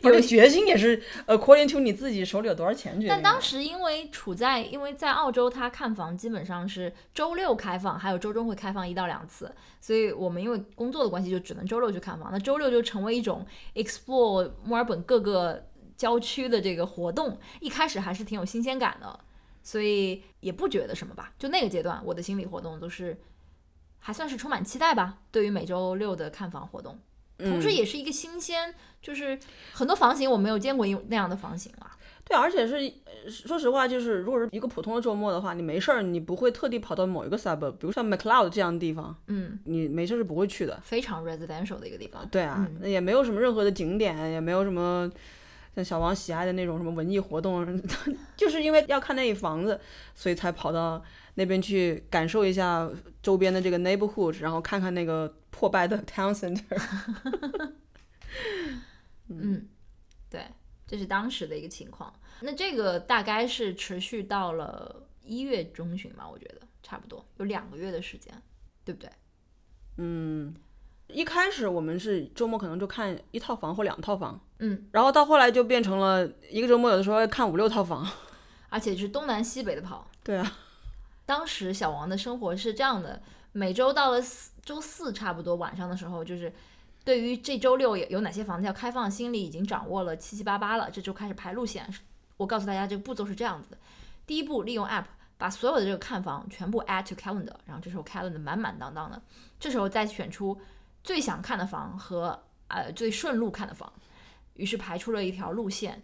[0.00, 3.08] 不是决心也是 according to 你自己手里有多少钱决定。
[3.08, 12.30] 但当时因为处在，因为在澳洲，他看房基本上是周六开放，还有周中会开放一到两次，所以我们因为工作的关系，就只能周六去看房。
[12.32, 19.20] 那周六就成为一种 explore 墨尔本各个郊区的这个活动，一开始还是挺有新鲜感的，
[19.62, 21.32] 所以也不觉得什么吧。
[21.38, 23.20] 就那个阶段，我的心理活动都是
[24.04, 26.98] 还算是充满期待吧，对于每周六的看房活动。
[27.38, 29.38] 同时嗯也是一个新鲜，就是
[29.72, 31.96] 很多房型我没有见过那样的房型啊。
[32.24, 40.78] 对，而且是呃说实话，就是如果是一个普通的周末的话，你没事儿，你不会特地跑到某一个 suburb，比如像 McLeod 这样的地方，嗯，你没事儿是不会去的。
[40.84, 42.26] 非常 residential 的一个地方。
[42.28, 45.10] 对啊，那也没有什么任何的景点，也没有什么
[45.74, 47.66] 像小王喜爱的那种什么文艺活动，
[48.36, 49.80] 就是因为要看那一房子，
[50.14, 51.02] 所以才跑到
[51.34, 52.90] 那边去感受一下
[53.22, 57.72] 周边的这个 neighborhood，然后看看那个破败的 town center。
[59.28, 59.68] 嗯，
[60.28, 60.44] 对，
[60.86, 62.12] 这是当时的一个情况。
[62.40, 68.34] 那这个大概是持续到了一月中旬吧，我觉得差不多有两个月的时间，
[68.84, 69.10] 对不对？
[71.12, 78.06] 一开始我们是周末可能就看一套房或两套房，嗯，然后到后来就变成了一个周末有的时候要看五六套房。
[78.70, 80.06] 而且是东南西北的跑。
[80.24, 80.56] 对啊，
[81.26, 83.20] 当时小王的生活是这样的，
[83.52, 86.50] 每周到了四周四差不多晚上的时候，就是
[87.04, 91.86] 对于这周六有有哪些房子要开放，心里已经掌握了七七八八了，这就开始排路线。
[92.38, 93.76] 我告诉大家，这个步骤是这样子的：
[94.26, 95.04] 第一步，利用 app
[95.36, 99.20] 把所有的这个看房全部 add to calendar，然后这时候 calendar 满满当当的，
[99.60, 100.58] 这时候再选出
[101.02, 103.92] 最想看的房和呃最顺路看的房，
[104.54, 106.02] 于是排出了一条路线。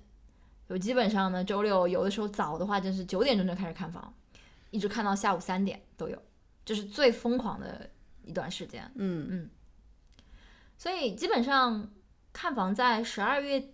[0.69, 4.13] 就基本上呢，周六有的时候早的话，就是九点钟就开始看房，
[4.71, 6.23] 一直看到下午三点都有，
[6.65, 7.89] 这是最疯狂的
[8.23, 8.83] 一段时间。
[8.97, 9.51] 嗯嗯
[10.77, 11.91] 所以基本上
[12.33, 13.73] 看房在十二月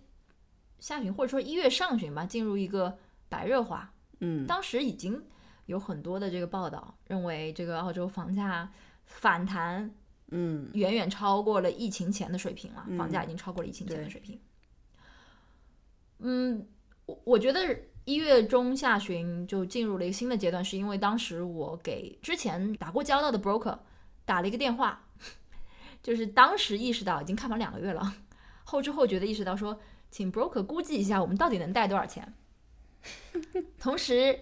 [0.79, 3.93] 下旬或者说一月上旬吧，进入一个白热化。
[4.19, 5.21] 嗯，当时已经
[5.65, 8.71] 有很多的这个报道认为，这个澳洲房价
[9.05, 9.93] 反弹
[10.31, 10.69] 嗯。
[10.73, 12.97] 远远超过了疫情前的水平了，嗯。
[12.97, 14.39] 房价已经超过了疫情前的水平。
[16.19, 16.67] 嗯，
[17.05, 23.77] 我我觉得一月中下旬就进入了一个新的阶段，是因为当时我给之前打过交道的 broker
[24.23, 25.07] 打了一个电话，
[26.01, 28.15] 就是当时意识到已经看房两个月了，
[28.63, 32.33] 后知后觉的意识到说，请 broker 估计一下我们到底能贷多少钱，
[33.77, 34.39] 同时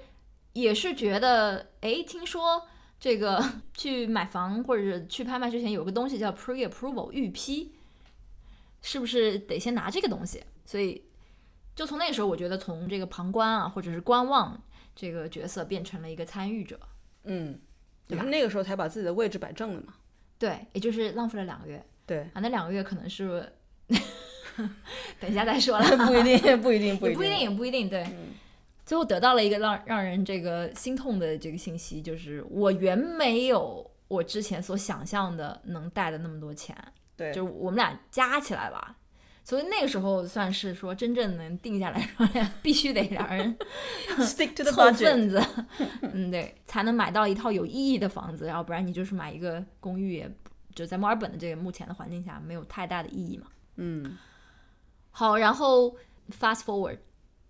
[0.53, 2.67] 也是觉得，哎，听说
[3.03, 3.43] 这个
[3.75, 7.73] 去买房或者去拍卖之前有个东西叫 pre approval 预批，
[8.81, 10.41] 是不是得先拿这个东西？
[10.65, 11.03] 所以
[11.75, 14.57] 就从那个时候，我觉得从这个旁观啊，或者是观望
[14.95, 16.79] 这个角色变成了一个参与者，
[17.25, 17.59] 嗯，
[18.07, 19.95] 对吧那个时候才把自己的位置摆正了嘛。
[20.39, 23.51] 对，也就是浪费了两个月对，啊，那两个月可能是
[25.19, 27.89] 等一下再说了，不一定，不一定， 不一定，也不一定，也不一定。
[27.89, 28.07] 对，
[28.85, 36.75] 最后得到了一个让让人这个心痛的这个信息，就是我远没有我之前所想象的能贷的那么多钱，
[37.15, 38.97] 对，就是我们俩加起来吧。
[39.45, 42.25] 所以那个时候算是说真正能定下来说，
[42.61, 43.57] 必须得两人
[44.19, 45.03] stick to the 凑 budget。
[45.03, 45.43] 份子，
[46.13, 50.31] 嗯，对，才能买到一套有意义的房子，要不然你就是买一个公寓，也
[50.73, 53.47] 就在墨尔本的这个目前的环境下没有太大的意义嘛。
[53.75, 54.17] 嗯，
[55.11, 55.93] 好，然后
[56.39, 56.99] fast forward，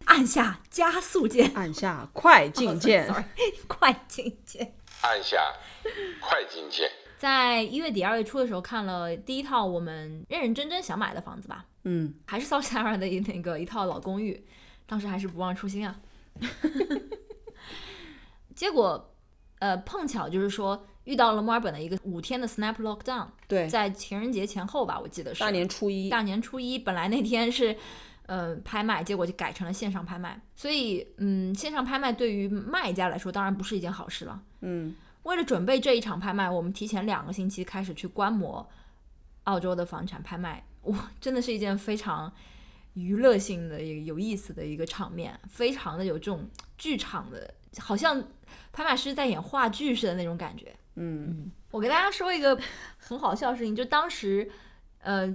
[0.05, 3.05] 按下加速键，按下快进键。
[3.07, 3.23] sorry，
[3.67, 4.75] 快进键。
[5.01, 5.53] 按下
[6.21, 6.89] 快进键。
[7.17, 14.45] 在一月底二月初的时候看了第一套我们认认真真想买的房子吧，嗯，还是 South Sarah 的那个一套老公寓，
[14.85, 15.95] 当时还是不忘初心啊。
[18.55, 19.13] 结果，
[19.59, 26.09] 呃，碰巧就是说遇到了墨尔本的一个五天的 snap lockdown，对，在情人节前后吧，我记得是大年初一。
[26.09, 27.75] 大年初一，本来那天是
[28.25, 30.41] 呃拍卖，结果就改成了线上拍卖。
[30.55, 34.41] 所以，嗯，线上拍卖对于卖家来说当然不是一件好事了。
[34.61, 38.69] 嗯为了准备这一场拍卖，我们提前两个星期开始去观摩
[39.45, 40.65] 澳洲的房产拍卖。
[40.81, 42.33] 哇，真的是一件非常
[42.93, 48.21] 娱乐性的、一个有意思的一个场面，非常的有这种剧场的，好像
[48.73, 50.75] 拍卖师在演话剧似的那种感觉。
[50.95, 52.59] 嗯我给大家说一个
[52.97, 54.51] 很好笑的事情，就当时，
[54.99, 55.25] 呃，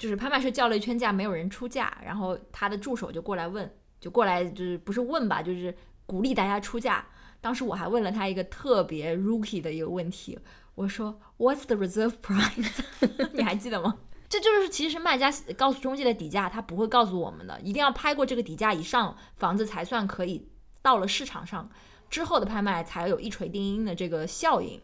[0.00, 7.06] 就是拍卖师叫了一圈价，没有人出价，然后他的助手就过来问，就过来就是不是问吧，就是鼓励大家出价。
[7.42, 10.38] 当时我还问了他一个特别 rookie 的一个问题，
[10.74, 12.80] 我说 What's the reserve price？
[13.34, 13.98] 你还记得吗？
[14.30, 20.48] 这就是其实卖家告诉中介的底价，他不会告诉我们的，一定要拍过这个底价以上，房子才算可以
[20.80, 21.68] 到了市场上
[22.08, 24.80] 之后的拍卖才有一锤定音的这个效应。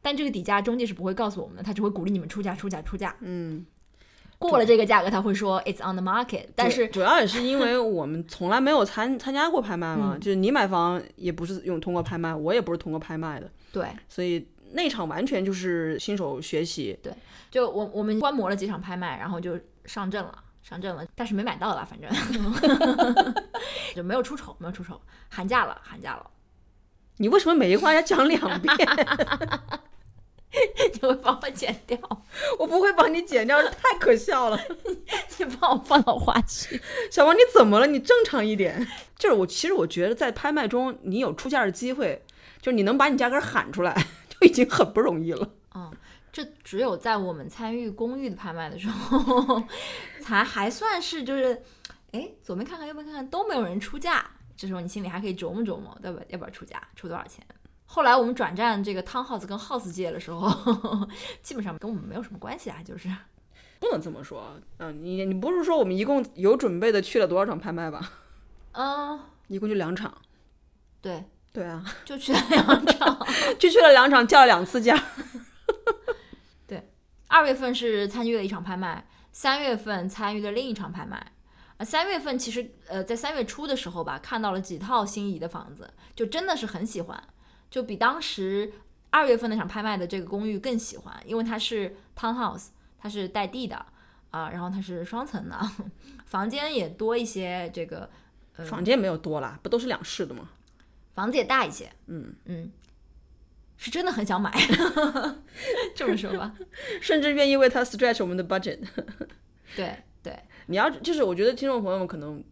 [0.00, 3.16] 但这个底价中介是不会告诉我们的，他只会鼓励你们出价、出价、出价。
[3.20, 3.66] 嗯，
[4.38, 6.46] 过了这个价格，他会说 it's on the market。
[6.54, 16.98] 但是主主要也是因为我们从来没有参参加过拍卖嘛，嗯就是你买房也不是用通过拍卖，我也不是通过拍卖的，对，所以那场完全就是新手学习。
[17.02, 17.12] 对
[17.50, 22.10] 就我我们观摩了几场拍卖，然后就上阵了，上阵了，但是没买到啦，反正
[23.94, 25.00] 就没有出丑，没有出丑。
[25.30, 26.30] 寒假了，寒假了。
[27.18, 28.76] 你为什么每一句话要讲两遍？
[30.92, 31.98] 你会帮我剪掉，
[32.58, 34.58] 我不会帮你剪掉， 太可笑了。
[35.38, 36.80] 你帮我放到花絮。
[37.10, 37.86] 小王，你怎么了？
[37.86, 38.86] 你正常一点。
[39.18, 42.22] 就是我，其实我觉得在拍卖中，你有出价的机会，
[42.60, 43.94] 就是你能把你价格喊出来，
[44.28, 45.48] 就已经很不容易了。
[45.74, 45.90] 嗯，
[46.32, 49.62] 这只有在我们参与公寓的拍卖的时候，
[50.20, 51.62] 才还算是就是，
[52.12, 54.24] 哎，左边看看右边看看都没有人出价，
[54.56, 56.22] 这时候你心里还可以琢磨琢磨，对吧？
[56.28, 57.44] 要不要出价，出多少钱？
[57.86, 60.50] 后来我们转战这个 townhouse 跟 house 界的时候，
[61.42, 63.08] 基本上跟我们没有什么关系啊，就是
[63.78, 64.60] 不能这么说。
[64.78, 68.12] 嗯，你你不是说我们一共有准备的去了多少场拍卖吧？
[68.72, 69.18] 嗯，
[69.48, 70.12] 一共就两场。
[71.00, 73.26] 对，对啊，就去了两场。
[73.58, 75.00] 就去了两场，叫了两次价。
[76.66, 76.90] 对
[77.28, 81.32] 二月份是参与了一场拍卖，三月份参与了另一场拍卖。
[81.76, 87.22] 啊，三月份其实呃，在三月初的时候吧，看到了几套心仪的房子，就真的是很喜欢，
[87.70, 88.72] 就比当时
[89.10, 93.84] 二月份那场拍卖的这个公寓更喜欢，因为它是 townhouse，它是带地的
[94.30, 95.58] 啊，然后它是双层的，
[96.26, 98.08] 房间也多一些，这个
[98.56, 100.50] 呃房间没有多啦，不都是两室的吗？
[101.14, 102.70] 房子也大一些，嗯嗯，
[103.78, 104.52] 是真的很想买，
[105.96, 106.54] 这么说吧，
[107.00, 108.80] 甚至愿意为它 stretch 我们的 budget。
[109.74, 112.44] 对对，你要就是我觉得听众朋友们可能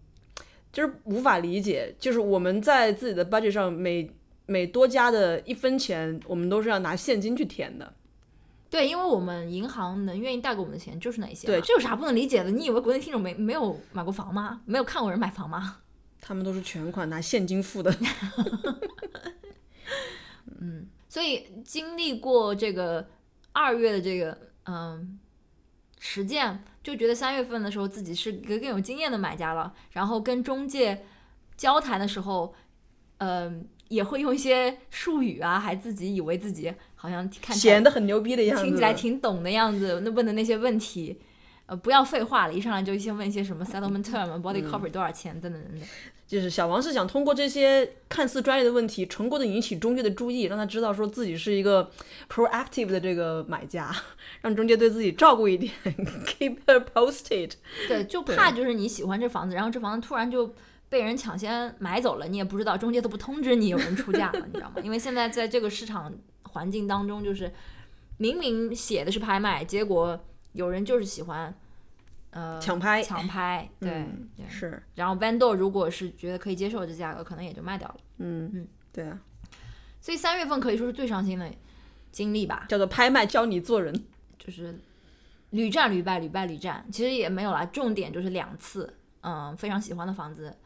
[0.73, 4.11] 就是无法理解，就是我们在自己的 budget 上每
[4.47, 7.95] 每多加的一分钱，我们都是要拿现金去填的。
[8.71, 11.47] 对，因为我们银行能愿意贷给我们的钱就是那些。
[11.47, 12.51] 对这有啥不能理解的？
[12.51, 14.63] 你以为国内听众没没有买过房吗？
[14.65, 15.79] 没有看过人买房吗？
[16.21, 17.95] 他们都是全款拿现金付的。
[20.59, 23.07] 嗯所以经历过这个
[23.53, 25.21] 二月的这个嗯
[26.01, 29.73] 实践，就觉得三月份的时候自己是一个更有经验的买家了。
[29.93, 31.05] 然后跟中介
[31.57, 32.53] 交谈的时候，
[33.19, 41.19] 嗯、也会用一些术语啊，还自己以为自己好像看显得很牛逼的样子，听起来挺懂的样子，那问的那些问题，
[41.67, 45.89] 呃，不要废话了，一上来就先问一些什么 settlement term、body cover 多少钱等等等等。
[46.27, 51.89] 就是小王是想通过这些看似专业的问题，成功的引起中介的注意，让他知道说自己是一个
[52.33, 53.95] proactive 的这个买家，
[54.41, 55.71] 让中介对自己照顾一点，
[56.25, 57.53] keep her posted。
[57.87, 60.53] 对，就怕就是你喜欢这房子，然后这房子突然就
[60.95, 64.77] 被人抢先买走了，你也不知道，中介都不通知你有人出价了，你知道吗？
[64.81, 67.53] 因为现在在这个市场环境当中，就是
[68.19, 71.53] 明明写的是拍卖，结果有人就是喜欢。
[72.31, 77.97] 呃，抢拍抢拍， 对、嗯对，是，然后 vendor 如果是觉得可以接受这价格，可能也就卖掉了。
[78.19, 79.19] 嗯嗯，对啊，
[80.01, 81.49] 所以三月份可以说是最伤心的
[82.11, 83.95] 经历吧，叫做拍卖教你做人。
[84.39, 84.77] 就是
[85.51, 86.85] 屡战屡败，屡败屡战。
[86.91, 90.57] 其实也没有啦，重点就是两次，嗯，非常喜欢的房子，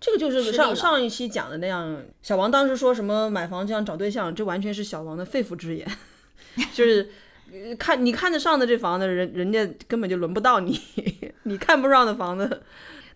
[0.00, 5.86] 这个就是上上一期讲的那样，小王当时说什么买房就像找对象，这完全是小王的肺腑之言，
[6.72, 7.10] 就是
[7.52, 10.80] 呃看你看得上的这房子，人人家根本就轮不到你，
[11.44, 12.62] 你看不上的房子，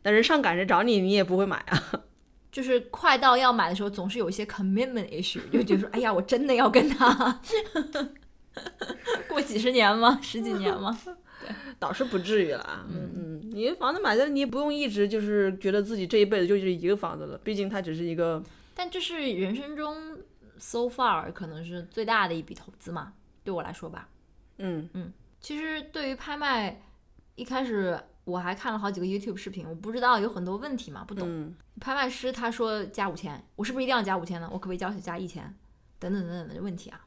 [0.03, 1.83] 那人上赶着找你，你也不会买啊。
[2.51, 7.41] 就是快到要买的时候，总是有一些 commitment issue，就觉得说，哎呀，我真的要跟他
[9.27, 10.19] 过几十年吗？
[10.21, 10.99] 十几年吗？
[11.79, 18.43] 倒是不至于啦，嗯嗯，你房子买的你也不用一直就是觉得自己这一辈子就是一个房子了，毕竟它只是一个，
[18.75, 20.19] 但这是人生中
[20.59, 23.13] so far 可能是最大的一笔投资嘛，
[23.45, 24.09] 对我来说吧。
[24.59, 26.81] 嗯嗯其实对于拍卖，
[27.35, 31.27] 一开始我还看了好几个 YouTube 视频，我不知道有很多问题嘛，不懂。
[31.29, 34.49] 嗯拍卖师他说加五千，我是不是一定要加五千呢？
[34.53, 35.43] 我可不可以要求加一千？
[35.99, 37.01] 等等等等的问题啊，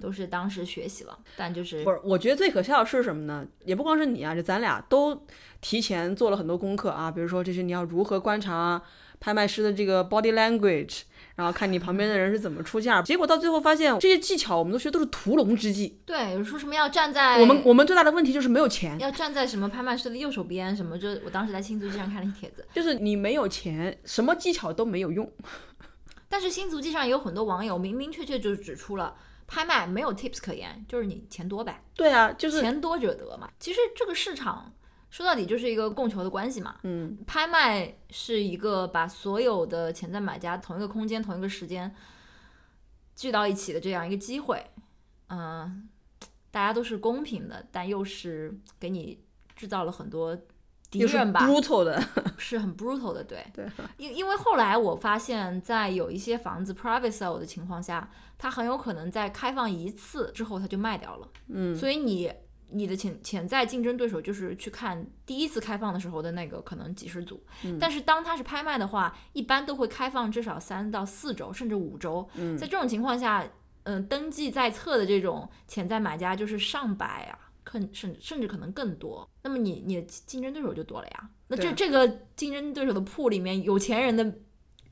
[0.00, 3.46] 都是当时学习了，但就是不是，我觉得最可笑的是什么呢？
[3.64, 5.26] 也不光是你啊，就咱俩都
[5.60, 8.82] 提前做了很多功课啊，比如说这是你要如何观察
[9.20, 11.02] 拍卖师的这个 body language，
[11.36, 16.00] 然后看你旁边的人是怎么出价， 结果到最后发现这些技巧我们都学都是屠龙之计。
[16.06, 25.30] 对，有说什么要站在我们我们最大的问题就是没有钱，要站在什么拍卖师的右手边，什么就我当时在新足迹上看了一帖子，就是你没有钱，什么技巧都没有用。
[26.28, 29.16] 但是新足迹上也有很多网友明明确确就指出了
[29.52, 33.50] 拍卖没有 tips 可言，就是你钱多呗，对啊，就是钱多者得嘛。
[33.58, 34.72] 其实这个市场
[35.10, 36.78] 说到底就是一个供求的关系嘛。
[36.84, 41.92] 嗯，拍卖是一个把所有的潜在买家同一个空间、同一个时间
[43.16, 44.64] 聚到一起的这样一个机会。
[45.30, 45.88] 嗯、
[46.52, 49.20] 大家都是公平的，但又是给你
[49.56, 50.38] 制造了很多
[50.90, 52.02] 敌人吧，brutal 的，
[52.36, 53.44] 是很 brutal 的，对。
[53.54, 53.66] 对，
[53.96, 61.28] 因因为后来我发现，在有一些房子 private sale 的情况下，它很有可能在开放一次之后它就卖掉了。
[61.48, 62.32] 嗯，所以你
[62.70, 72.28] 你的潜潜在竞争对手就是去看第一次开放的时候的那个可能几十组，嗯但是当它是拍卖的话，一般都会开放至少三到四周，甚至五周。
[72.34, 73.44] 嗯在这种情况下，
[73.84, 79.28] 嗯、登记在册的这种潜在买家就是上百啊，更甚甚至可能更多。
[79.42, 81.30] 那么你你的竞争对手就多了呀。
[81.46, 84.34] 那这这个竞争对手的铺里面，有钱人的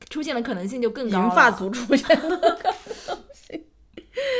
[0.09, 1.25] 出现的可能性就更高了。
[1.25, 2.57] 银发族出现了，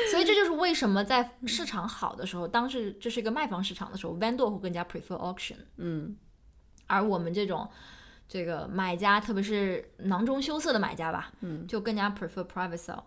[0.09, 6.15] 所以这就是为什么在市场好的时候，当时这是一个卖方市场的时候，vendor 会更加 prefer auction，嗯，
[6.87, 7.69] 而我们这种
[8.27, 13.03] 这个买家，特别是囊中羞涩的买家吧，嗯，就更加 prefer private sale。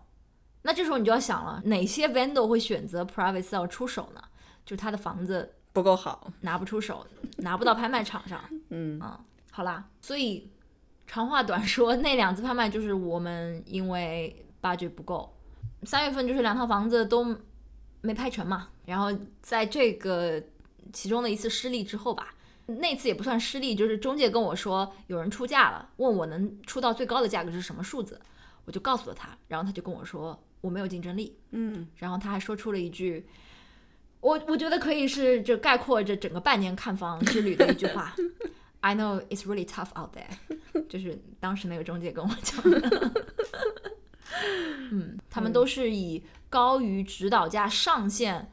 [0.61, 4.23] 那这时候你就要想了，哪些 vendor 会选择 private sale 出手呢？
[4.65, 7.05] 就是他的房子不够好，拿不出手，
[7.37, 8.41] 拿不到拍卖场上。
[8.69, 9.19] 嗯嗯，
[9.51, 10.49] 好啦，所以
[11.05, 15.35] 长话短说，那两次拍卖就是我们因为 budget 不够，
[15.83, 17.35] 三月份就是两套房子都
[18.01, 18.69] 没拍成嘛。
[18.85, 19.07] 然后
[19.41, 20.41] 在这个
[20.91, 22.33] 其中的一次失利之后吧，
[22.67, 28.19] 那次也不算失利，就是中介跟我说有人出价了，问我能出到最高的价格是什么数字，
[28.65, 33.25] 我就告诉了他，然后他就跟我说我没有竞争力，嗯，然后他还说出了一句。
[34.23, 38.15] 我我觉得可以是这概括这整个半年看房之旅的一句话，
[38.79, 43.11] I know it's really tough out there， 就是当时那个中介跟我讲的。
[44.91, 48.51] 嗯，他们都是以高于指导价上限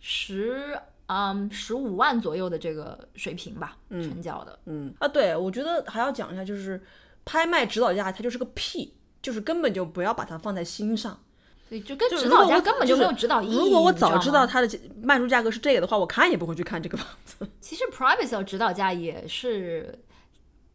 [0.00, 4.58] 十嗯十五万左右的这个水平吧成交的。
[4.66, 6.82] 嗯啊，对，我觉得还要讲一下，就是
[7.24, 11.23] 拍卖指导价它就是个屁，就是根本就不要把它放在心上。
[11.68, 13.56] 所以就跟指导价根本就没有指导意义。
[13.56, 17.36] 如果我早你知道它的卖出价格是这个的话，我看也不会去看这个房子。
[17.60, 19.98] 其实 private sale 指导价也是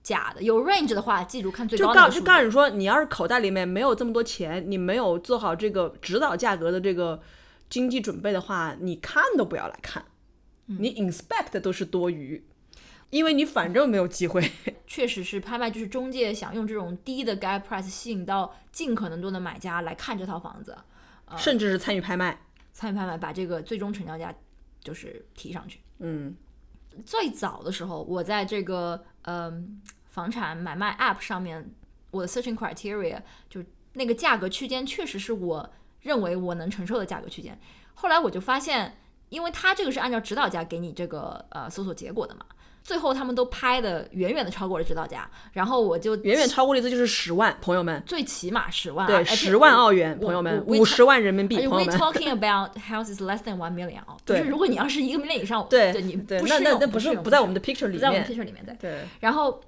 [0.02, 2.22] 假的，有 range 的话，记住看最就告高的那个数字。
[2.22, 7.22] 就告诉你说，你要是口袋里面没有这么多钱，你没有做好这个指导价格的这个
[7.70, 10.04] 经济准备的话，你看都不要来看，
[10.68, 12.44] 嗯你 inspect 都是多余，
[13.10, 14.51] 因为你反正没有机会。
[14.88, 20.78] 确实是拍卖，就是中介想用这种低的 guide price 吸引到尽可能多的买家来看这套房子，
[21.38, 22.41] 甚至是参与拍卖。
[22.74, 24.34] 参与拍卖把这个最终成交价
[24.82, 25.80] 就是提上去。
[25.99, 26.36] 嗯
[27.05, 31.70] 最早的时候，我在这个嗯、房产买卖 app 上面，
[32.10, 35.70] 我的 searching criteria 就那个价格区间确实是我
[36.01, 37.60] 认为我能承受的价格区间。
[37.93, 38.97] 后来我就发现，
[39.30, 42.45] 因为它这个是按照指导价给你这个呃搜索结果的嘛，
[42.84, 51.97] 最后他们都拍的远远的超过了指导价，然后我就远远超过了一次就是十万，朋友们，最起码十万啊，对，十万澳元，朋友们，我五十万人民币，朋友 we 们。
[51.97, 58.23] talking about houses less than one million 哦，就是如果你要是一个 million 以上，对你，不是那那那不是不在我们的 picture 里不在我们。
[58.23, 58.75] picture 里面对。
[58.80, 59.61] 对，然后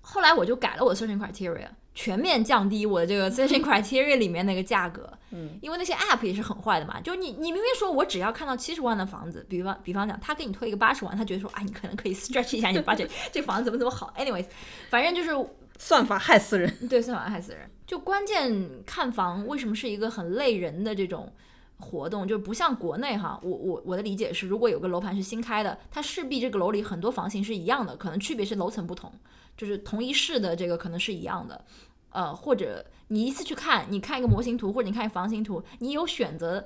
[0.00, 1.66] 后来我就改了我的 searching criteria，
[2.00, 5.06] 全面降低我的这个 searching criteria 里面那个价格。
[5.32, 14.12] 嗯，因为那些 app 也是很坏的嘛，就你你明明说我只要看到七十万的房子，比方比方讲，他给你推一个八十万，他觉得说啊，你可能可以 stretch 一下你的 budget，这房子怎么怎么好。
[14.16, 14.46] Anyways，
[14.88, 15.30] 反正就是
[15.78, 16.88] 算法害死人。
[16.88, 17.70] 对，算法害死人。
[17.86, 21.30] 就关键看房为什么是一个很累人的这种
[21.78, 29.12] 活动，就不像国内哈，我我我的理解是，如果有个楼盘是新开的，它势必这个楼里很多房型是一样的，可能区别是楼层不同，
[29.56, 31.64] 就是同一室的这个可能是一样的，
[32.10, 36.64] 呃，或者你一次去看，你看一个模型图或者你看一个房型图，你有选择，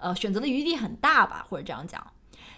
[0.00, 2.04] 呃，选择的余地很大吧，或者这样讲。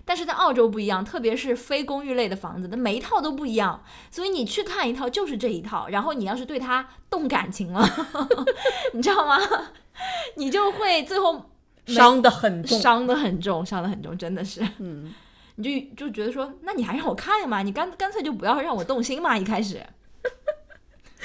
[0.06, 7.88] 但是在澳洲不一样，特别是非公寓类的房子，它每一套都不一样，所以你去看一套就是这一套，然后你要是对它动感情了，
[8.92, 9.38] 你知道吗？
[10.36, 11.50] 你就会最后
[11.86, 12.78] 伤得很重。
[12.78, 14.60] 伤得很重，伤得很重，真的是。
[14.78, 15.14] 嗯，
[15.56, 15.64] 你
[15.96, 17.62] 就就觉得说，那你还让我看嘛？
[17.62, 19.38] 你干干脆就不要让我动心嘛！
[19.38, 19.82] 一开始，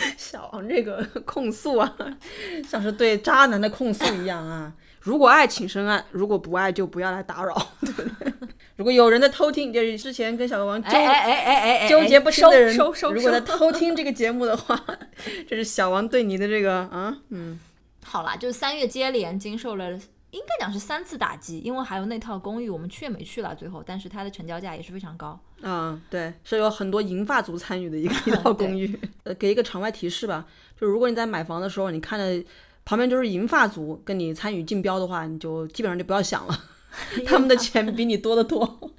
[0.17, 1.95] 小王这个控诉啊，
[2.67, 4.73] 像是对渣男的控诉一样啊。
[5.01, 8.33] 如果爱，请深爱；如果不爱，就不要来打扰，对不对？
[8.75, 14.79] 如果有人在偷听，就是之前跟小王纠哎哎哎哎纠结不清的人，收收收如果在偷听这个节目的话，
[15.47, 17.59] 这是小王对你的这个啊，嗯，
[18.03, 19.97] 好啦，就是三月接连经受了，
[20.31, 25.39] 应该讲是三次打击，因为还有那套公寓我们去也没去了，最后，但是它的成交价也是非常高。
[25.61, 28.99] 嗯，对，是有很多银发族参与的一个一 套公寓。
[29.23, 30.45] 呃，给一个场外提示吧，
[30.79, 32.45] 就如果你在买房的时候，你看着
[32.85, 36.63] 旁边就是银发族跟你参与竞标的话，你就基本上就不要想了，
[37.25, 38.93] 他们的钱比你多得多，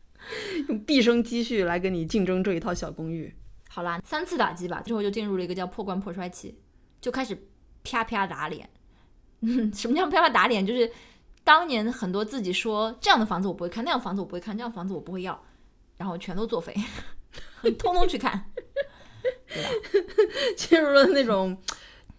[0.68, 3.34] 用毕生积蓄来跟你竞争这一套小公寓。
[3.68, 6.54] 好啦，三次打击吧，之后就进入了一个叫破罐破摔期，
[7.00, 7.48] 就开始
[7.82, 8.68] 啪啪打脸。
[9.40, 10.66] 嗯， 什么叫啪啪打脸？
[10.66, 10.90] 就是
[11.44, 15.40] 当年很多自己说这样的房子我不会看，那样房子我不会看，这样房子我不会要，
[15.96, 16.74] 然后全都作废，
[17.78, 18.44] 通通去看。
[19.48, 19.68] 对吧？
[20.56, 21.56] 进入了那种，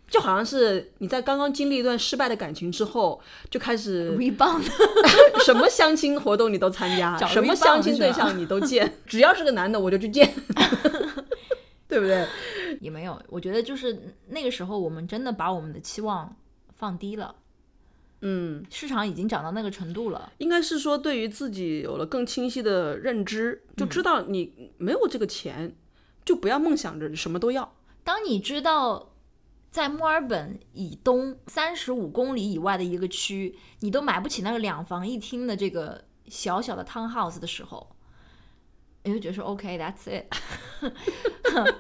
[0.10, 4.64] 就好像是你在刚刚经历一段失败的感情之后，就开始 rebound
[5.46, 10.34] 什么相亲活动你都参加，什么相亲对象你都见，只要是个男的我就去见，
[11.88, 12.28] 对不对？
[12.82, 16.36] 也没有，我觉得就是那个时候我们真的把我们的期望
[16.78, 17.36] 放低了。
[18.22, 20.32] 嗯，市场已经涨到那个程度了。
[20.40, 25.76] 应该是说对于自己有了更清晰的认知，就知道你没有这个钱，
[26.26, 27.76] 就不要梦想着什么都要。
[28.04, 29.14] 当你知道
[29.70, 37.96] 在墨尔本以东三十五公里以外的一个区，你都买不起那个两房一厅的这个小小的 townhouse 的时候，
[39.04, 40.26] 你就觉得说 OK，that's、it，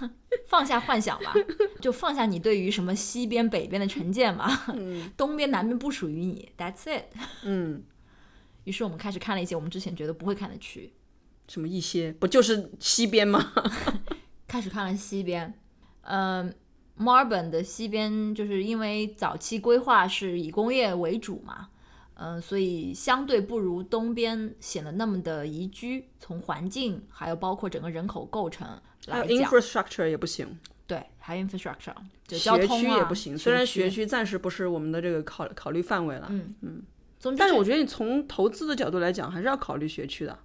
[0.48, 1.34] 放下幻想吧，
[1.80, 4.66] 就放下你对于什么西边北边的成见吧，
[5.16, 7.04] 东边南边不属于你，that's it。
[7.42, 7.82] 嗯，
[8.64, 10.92] 于是我们开始看了一些我们之前觉得不会看的区，
[11.48, 13.52] 什么一些不就是西边吗？
[14.46, 15.52] 开始看了西边，
[16.02, 16.54] 嗯、
[16.96, 21.68] 墨尔本的西边就是因为早期规划是以工业为主嘛，
[22.18, 28.66] 嗯、所以相对不如东边显得那么的宜居，从环境还有包括整个人口构成
[29.06, 31.94] 还有来讲，infrastructure 也不行，对，还有 infrastructure
[32.26, 33.36] 就交通啊区也不行。
[33.36, 36.82] 虽然学区，暂时不是我们的这个考考虑范围了，嗯嗯，
[37.36, 40.38] 但是我觉得你从投资的角度来讲，还是要考虑学区的。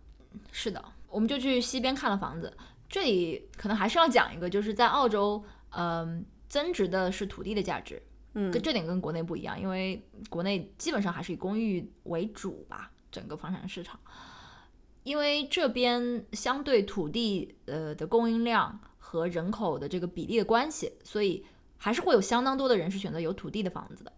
[0.51, 2.53] 是的，我们就去西边看了房子。
[2.89, 8.01] 这里可能还是要讲一个，就是在澳洲，嗯、增值的是土地的价值。
[8.33, 13.99] 嗯跟这点跟国内不一样，因为国内基本上还是以公寓为主吧，整个房产市场。
[15.03, 21.43] 因为这边相对土地呃的供应量和人口的这个比例的关系，所以
[21.77, 24.13] 还是会有相当多的人是选择有土地的房子的。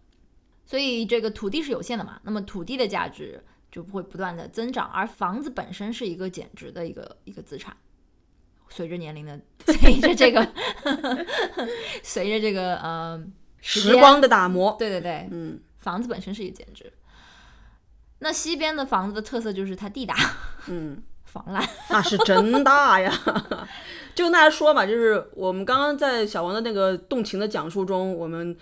[0.66, 3.42] 所以这个土地是有限的嘛，那么土地的价值
[3.72, 7.76] 就不会不断的增长，而房子本身是一个减值的一个一个资产。
[8.68, 10.54] 随着年龄的， 随着这个，
[12.02, 13.24] 随着这个呃
[13.66, 16.92] 时光的打磨，对对对，嗯，房子本身是一个减值。
[18.18, 20.14] 那西边的房子的特色就是它地大，
[20.68, 21.66] 嗯， 房烂。
[21.88, 23.10] 那是真大呀！
[24.14, 28.54] 就跟大家说吧，就是我们刚刚在小王的那个动情的讲述中，我们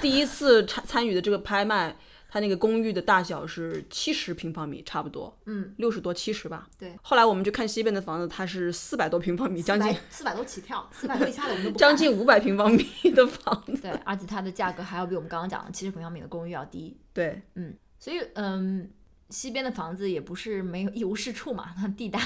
[0.00, 1.96] 第一次参参与的这个拍卖，
[2.30, 6.68] 它那个公寓的大小是七十平方米，差不多，嗯，六十多七十吧。
[6.78, 6.94] 对。
[7.02, 13.80] 后来我们去看西边的房子，它是四百多平方米，将近四百多起跳，四百多以下的我们都不 将近五百平方米的房子。
[13.80, 16.94] 对，而且它的价格还要比我们刚刚讲的七十平方米的公寓要低。
[17.14, 18.90] 对，嗯所以，嗯，
[19.30, 22.20] 西边的房子也不是没有一无是处嘛，它 地大。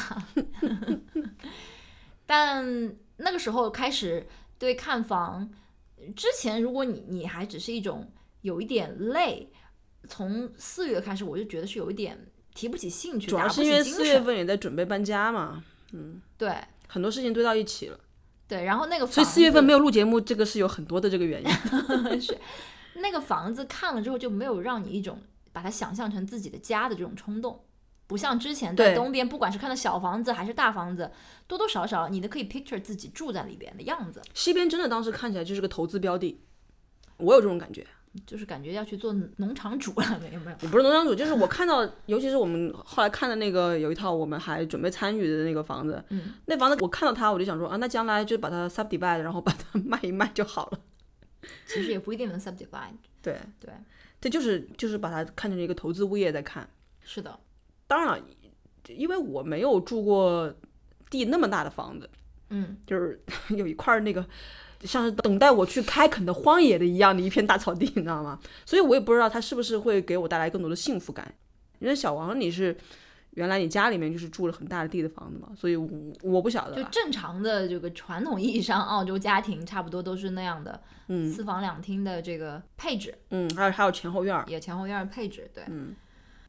[2.27, 4.27] 但那个时候开始
[4.59, 5.49] 对看房，
[6.17, 8.11] 之前如果你你还只是一种
[8.43, 9.51] 有一点累，
[10.09, 12.19] 从四月开始我就觉得是有一点
[12.55, 16.55] 提不起兴趣，主要是因为四月份也在准备搬家嘛，嗯对
[16.89, 17.99] 很多事情堆到一起了，
[18.47, 21.51] 对，然后那个所以四月份没有有录节目，这个是有很多的这个原因。
[22.21, 22.37] 是
[22.97, 25.19] 那个房子看了之后就没有让你一种
[25.53, 27.65] 把它想象成自己的家的这种冲动。
[28.07, 31.11] 不像之前在对东边，不管是看到小房子还是大房子，
[31.47, 36.39] 多多少少你都可以 picture 自己住在里边的样子，西边真的当时看起来就是个投资标的，
[37.17, 37.87] 我有这种感觉。
[38.27, 40.57] 就是感觉要去做农场主了，没 有没有？
[40.63, 50.81] 我不是农场主，就是我看到，尤其是我们后来看的那个有一套我们还准备参与的那个房子，嗯，那房子我看到它，我就想说啊，那将来就把它 subdivide，然后把它 卖一卖就好了。
[51.67, 52.95] 其实也不一定能 subdivide。
[53.23, 53.73] 对对，
[54.21, 56.69] 这就是就是把它看成一个投资物业在看。
[57.01, 57.39] 是的，
[57.87, 58.25] 当然了，
[58.89, 60.53] 因为我没有住过
[61.11, 62.09] 地那么大的房子，
[62.51, 64.25] 嗯，就是有一块儿那个
[64.85, 68.39] 像是等待我去开垦的荒野的一样的一片大草地， 你知道吗？
[68.65, 71.33] 所以我也不知道它是不是会给我带来更多的幸福感。
[71.79, 72.77] 因为小王你是
[73.33, 75.89] 原来你家里面就是住了很大的地的房子嘛，所以我
[76.23, 76.77] 我不晓得。
[76.77, 85.95] 就正常的这个传统意义上澳洲家庭差不多都是那样的，嗯四房两厅的这个配置，嗯，还有还有前后院儿，也前后院儿配置，对，嗯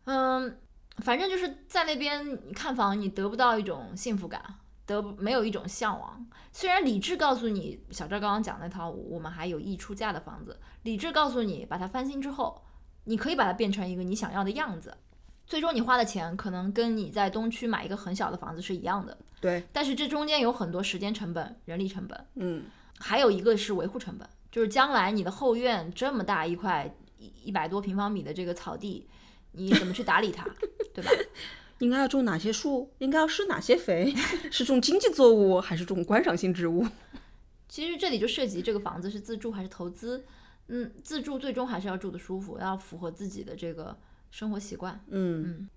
[0.06, 0.58] 嗯，
[0.98, 4.40] 反正就是在那边看房，你得不到一种幸福感，
[4.86, 6.26] 得没有一种向往。
[6.52, 12.64] 虽然理智告诉你，小赵刚刚讲那套我们还有溢出价的房子，理智告诉你，把它翻新之后，
[13.06, 14.98] 你可以把它变成一个你想要的样子。
[15.46, 22.64] 最终你花的钱可能跟你在东区买一个很小的房子是一样的，对，但是这中间有很多时间成本、人力成本，嗯
[22.98, 29.06] 还有一个是维护成本，就是将来你的后院这么大一块一一百多平方米的这个草地，
[29.52, 30.46] 你怎么去打理它，
[30.94, 31.12] 对吧？
[31.84, 32.90] 应该要种哪些树？
[33.00, 34.14] 应该要施哪些肥？
[34.50, 36.88] 是种经济作物还是种观赏性植物？
[37.68, 40.24] 其实这里就涉及这个房子是自住还是投资。
[40.70, 43.98] 嗯，自住最终还是要住的舒服，要符合自己的这个
[44.32, 45.04] 生活习惯。
[45.10, 45.70] 嗯嗯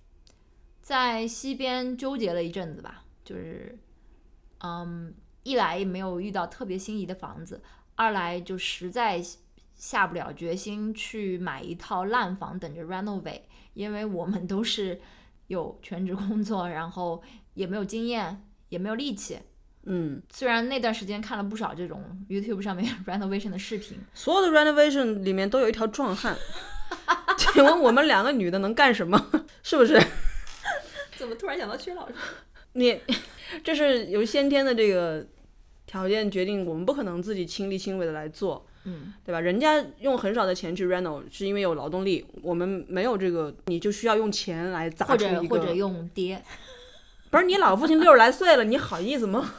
[0.81, 3.77] 在西边纠结了一阵子吧，就是，
[4.61, 7.61] 嗯，一来没有遇到特别心仪的房子，
[7.97, 9.21] 二来就实在
[9.75, 13.43] 下不了决心去买一套烂房等着 renovate，
[13.75, 15.01] 因为我们都是
[15.49, 17.23] 有全职工作，然后
[17.55, 19.39] 也没有经验，也没有力气。
[19.85, 26.37] 嗯，虽然那段时间看了不少这种 YouTube 上面 renovation 的视频，所有的 renovation 里面都有一条壮汉，
[27.39, 29.31] 请问我们两个女的能干什么？
[29.63, 30.01] 是不是？
[31.17, 32.15] 怎么突然想到薛老师？
[32.73, 33.01] 你
[33.63, 35.25] 这是由先天的这个
[35.87, 39.41] 条件决定，我们不可能自己亲力亲为的来做，嗯，对吧？
[39.41, 45.41] 人家用很少的钱去 reno 是因为有劳动力，我们没有这个，你就需要用钱来砸或出一个。
[45.41, 46.43] 者或者用爹。
[47.31, 49.53] 不是你老父亲六十来岁了，你好意思吗？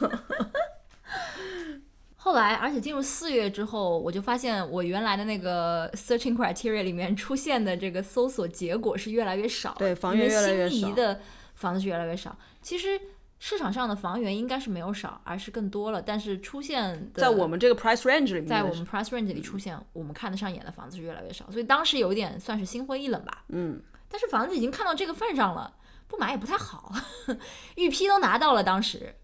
[2.20, 11.20] 后来，而且进入四月之后，我就发现我原来的那个 searching criteria 里面出现的这个搜索结果是越来越少，对房源越来越少心仪的
[11.54, 12.36] 房子是越来越少。
[12.60, 13.00] 其实
[13.38, 23.44] 市场上的房源应该是没有少，而是更多了，但是出现在我们这个 price range 里面，在我们 price range 里出现我们看得上眼的房子是越来越少，所以当时有一点算是心灰意冷吧。
[23.48, 25.72] 嗯，但是房子已经看到这个份上了，
[26.06, 26.92] 不买也不太好，
[27.76, 29.14] 预批都拿到了，当时。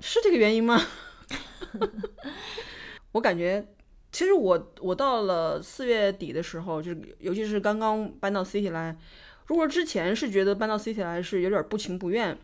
[0.00, 0.80] 是这个原因吗？
[3.12, 3.64] 我感觉，
[4.10, 8.96] 其实我我到了四月底的时候，就是尤其是刚刚搬到 city 来，
[9.46, 12.36] 如果之前是觉得搬到 city 来是有点不情不愿，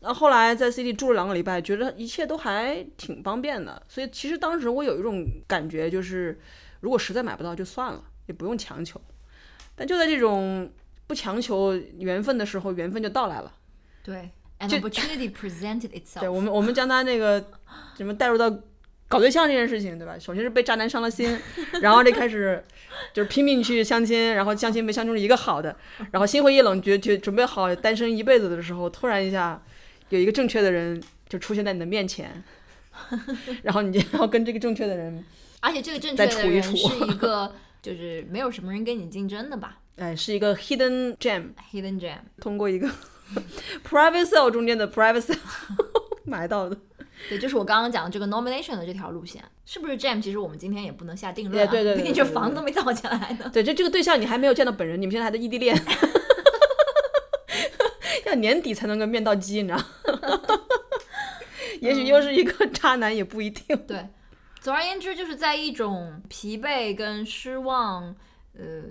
[0.00, 6.38] 那后后来在 city 住了两个礼拜，觉得一切都还挺方便的，所以其实当时我有一种感觉，就是
[6.80, 9.00] 如果实在买不到就算了，也不用强求。
[9.76, 10.70] 但就在这种
[11.06, 13.52] 不强求缘分的时候，缘分就到来了。
[14.02, 16.20] 对，an 就 opportunity presented 对 itself。
[16.20, 17.44] 对我们，我们将他那个
[17.96, 18.50] 什么带入到
[19.08, 20.18] 搞对象这件事情，对吧？
[20.18, 21.38] 首先是被渣男伤了心，
[21.82, 22.64] 然后这开始
[23.12, 25.76] 就是拼命去相亲，然后相亲没相中一个好的，
[26.10, 29.60] 然后心灰意冷，觉觉准备好单身一辈子的时候，突然一下
[30.10, 32.42] 有一个正确的人就出现在你的面前，
[33.62, 35.24] 然后你就要跟这个正确的人，
[35.60, 37.52] 而且这个正确的人是一个，
[37.82, 42.18] 就是没有什么人跟你竞争的吧哎，是一个 hidden gem，，hidden gem。
[42.40, 42.88] 通过一个
[43.88, 45.38] private sale 中间的 private sale
[46.24, 46.76] 买到的。
[47.28, 50.22] 对，就是我刚刚讲的这个 nomination 的这条路线，是不是 gem？
[50.22, 53.50] 其实我们今天也不能下定论、啊，对对对对毕竟这房子都没造起来呢。
[53.52, 55.76] 对，这这个对象你还没有见到本人，你们现在还在异地恋，
[58.26, 59.84] 要年底才能够面到机，你知道？
[61.80, 63.76] 也许又是一个渣男，也不一定。
[63.86, 64.06] 对，
[64.60, 68.14] 总而言之，就是在一种疲惫跟失望，
[68.58, 68.82] 呃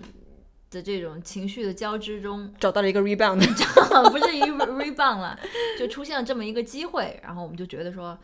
[0.71, 3.39] 的这种情绪的交织中，找到了一个 rebound，
[4.11, 5.39] 不是一 rebound 了，
[5.77, 8.17] 就出现了这么一个机会，然后我们就觉得说，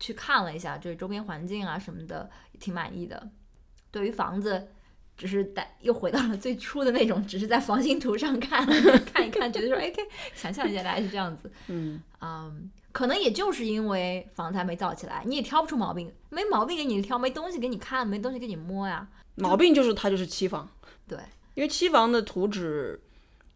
[0.00, 3.28] 去看了一下，对周边环境啊什么的，挺满意的。
[3.90, 4.68] 对于房子，
[5.16, 8.66] 只是带又回到了最初的那种，只是在房型图上看
[9.12, 10.04] 看一看，觉得说，哎，可以
[10.34, 11.50] 想象一下，大概是这样子。
[11.68, 19.06] 嗯，嗯，可能也就是因为房子还没造起来，你也挑不出毛病，没毛病给你挑，没东西给你看，没东西给你摸呀。
[19.36, 20.68] 毛病就是它就是期房，
[21.06, 21.18] 对，
[21.54, 23.00] 因为期房的图纸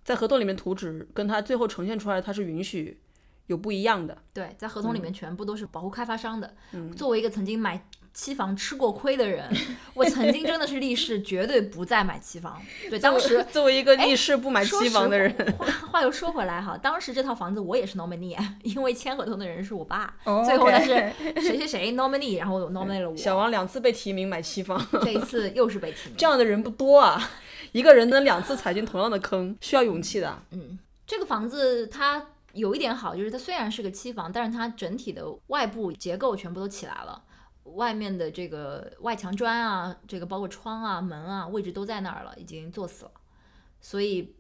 [0.05, 3.01] 在合同里面图纸跟它最后呈现出来，它是允许
[3.47, 4.17] 有不一样的。
[4.33, 6.55] 对，在合同里面嗯全部都是保护开发商的。
[6.97, 7.85] 作为一个曾经买
[8.19, 9.49] 期房吃过亏的人，
[9.95, 12.61] 我曾经真的是立誓绝对不再买期房。
[12.91, 20.89] 对，当时作为一个哎立誓不买期房的人，话话又说回来哈，当时这套房子我也是 nominee， 因为签合同的人是我爸，哦最后但是
[21.37, 23.17] 谁谁谁 nominee，然后我 nominee 了我。
[23.17, 26.17] 小王两次被提名买期房， 这一次又是被提名。
[26.19, 27.31] 这样的人不多啊。
[27.71, 30.43] 一个人能两次踩进同样的坑，需要勇气的。
[30.51, 37.23] 嗯这个房子它有一点好，就是它虽然是个期房，但是它整体的外部结构全部都起来了，
[37.75, 43.11] 外面的这个外墙砖啊，这个包括窗啊、门啊，位置都在那儿了，已经做死了。
[43.81, 44.35] 所以，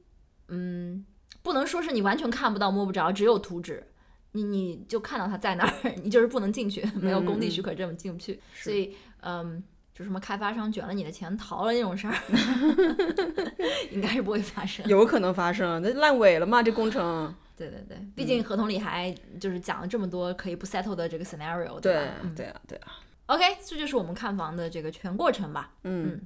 [0.49, 1.05] 嗯，
[1.43, 3.87] 不能说是你完全看不到、摸不着，只有图纸，
[4.33, 5.72] 你你就看到它在那儿，
[6.03, 8.41] 你就是不能进去，没有工地许可证进不去。
[8.55, 9.62] 所以，嗯。
[9.95, 12.14] 就什么开发商卷了你的钱逃了那种事儿，
[13.91, 14.87] 应该是不会发生。
[14.87, 16.62] 有可能发生，那烂尾了嘛？
[16.62, 22.12] 这工程，对对对，毕竟合同里还就是讲了这么多可以不 settle 的这个 scenario，对吧？
[22.22, 22.93] 嗯对啊，对啊。
[23.29, 25.70] OK，这就是我们看房的这个全过程吧。
[25.85, 26.20] 嗯，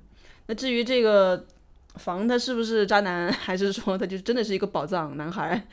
[0.47, 1.45] 那至于这个
[1.97, 5.67] 房他是不是渣男，还是说他就真的是一个宝藏男孩，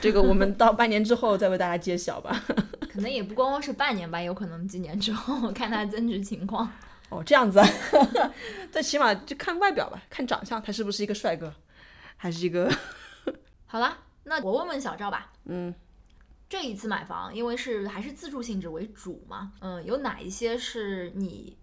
[0.00, 2.44] 这个我们到半年之后再为大家揭晓吧。
[2.92, 6.70] 可能也不光光是半年吧，有可能几年之后 看他增值情况。
[7.08, 7.66] 哦，这样子啊，
[8.70, 11.52] 最起码就看外表吧，看长相，他是不是一个帅哥，
[12.16, 12.70] 还是一个
[13.66, 15.32] 好啦，那我问问小赵吧。
[15.46, 15.74] 嗯，
[16.48, 21.56] 这一次买房，因为是还是自住性质为主嘛，嗯，有哪一些是你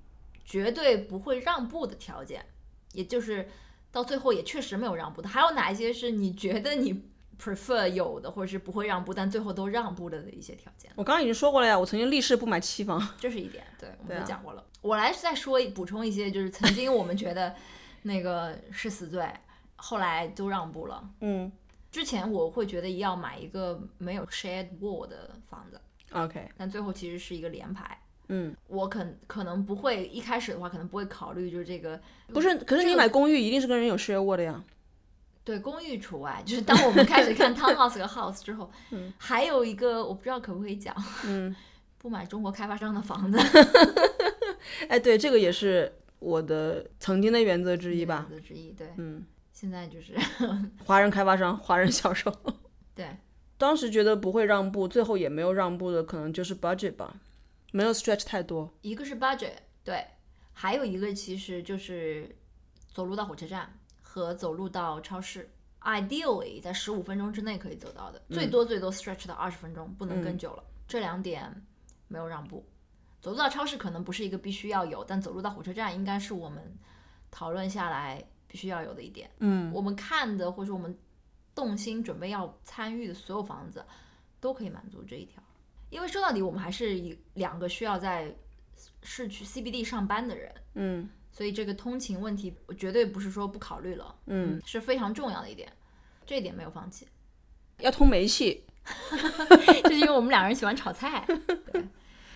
[0.43, 2.45] 绝对不会让步的条件？
[2.93, 3.47] 也就是
[3.91, 7.09] 到最后也确实没有让步的，还有哪一些是你觉得你
[7.41, 10.91] prefer 有的，或者是不会让步，但最后都让步了的一些条件？
[10.95, 13.01] 我刚刚已经说过了呀，我曾经立誓不买期房。
[13.17, 14.65] 这是一点，对我们都讲过了。
[14.81, 17.55] 我来再说补充一些，就是曾经我们觉得
[18.01, 19.31] 那个是死罪，
[19.77, 21.09] 后来都让步了。
[21.21, 21.51] 嗯
[21.91, 25.79] 之前我会觉得要买一个没有 shared wall 的房子
[26.11, 27.99] ，，OK，但最后其实是一个联排。
[28.29, 34.63] 嗯，我可可能不会一开始的话，可能不会考虑就是这个不是，可是你买公寓一定是跟人有 share wall 的呀。
[35.43, 41.53] 对公寓除外，就是当我们开始看 townhouse 和 house 之后，嗯 还有一个我不知道可不可以讲，嗯，
[41.97, 43.37] 不买中国开发商的房子
[44.87, 48.27] 哎，对，这个也是我的曾经的原则之一吧。
[48.29, 48.71] 原则之一。
[48.71, 49.25] 对，嗯，
[49.61, 50.17] 现在就是
[50.83, 52.35] 华人开发商、华人销售，
[52.95, 53.15] 对
[53.59, 57.15] 当时觉得不会让步，最后也没有让步的，可能就是 budget 吧，
[57.71, 58.73] 没有 stretch 太多。
[58.81, 59.53] 一个是 budget，
[59.83, 60.03] 对，
[60.51, 62.35] 还有一个其实就是
[62.91, 65.47] 走路到火车站和走路到超市
[65.81, 70.63] ，ideally 在十五分钟之内可以走到的，最多最多 stretch 到二十分钟，不能更久了。
[70.87, 71.63] 这两点
[72.07, 72.65] 没有让步。
[73.21, 76.75] 走路到超市可能不是一个必须要有，但走路到火车站应该是我们
[77.29, 79.31] 讨论下来必须要有的一点。
[79.39, 80.93] 嗯，我们看的或者我们
[81.55, 83.85] 动心准备要参与的所有房子，
[84.41, 85.41] 都可以满足这一条。
[85.89, 88.35] 因为说到底，我们还是一两个需要在
[89.03, 95.71] 市区 CBD 上班的人，嗯所以这个通勤问题，我绝对不是说不考虑了，嗯，是非常重要的一点，
[96.25, 97.07] 这一点没有放弃。
[97.77, 98.65] 要通煤气。
[99.83, 101.23] 就是因为我们两个人喜欢炒菜，
[101.71, 101.87] 对，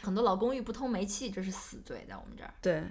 [0.03, 2.53] 很多老公寓不通煤气，这是死罪，在我们这儿。
[2.61, 2.83] 对，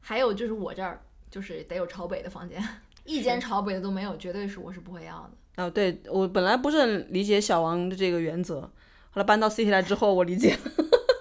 [0.00, 2.62] 还有就是我这儿就是得有朝北的房间，
[3.04, 5.64] 一间朝北的都没有，绝对是我是不会要的。
[5.64, 8.70] 哦，对我本来不是很理解小王的这个原则，后
[9.14, 10.72] 来搬到 city 来之后，我理解了。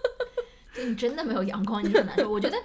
[0.75, 2.29] 就你真的没有阳光，你就很难受。
[2.29, 2.57] 我觉得，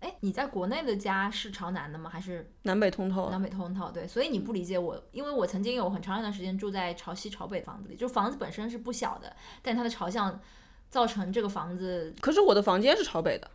[0.00, 2.08] 哎，你在国内的家是朝南的吗？
[2.08, 3.30] 还是南北通透。
[3.30, 3.90] 南北通透？
[3.90, 10.40] 对，所以你不理解我，因为我曾经有很长一段时间住在朝西朝北房子里，就房子本身是不小的，但它的朝向
[10.88, 12.14] 造成这个房子。
[12.20, 13.50] 可是我的房间是朝北的，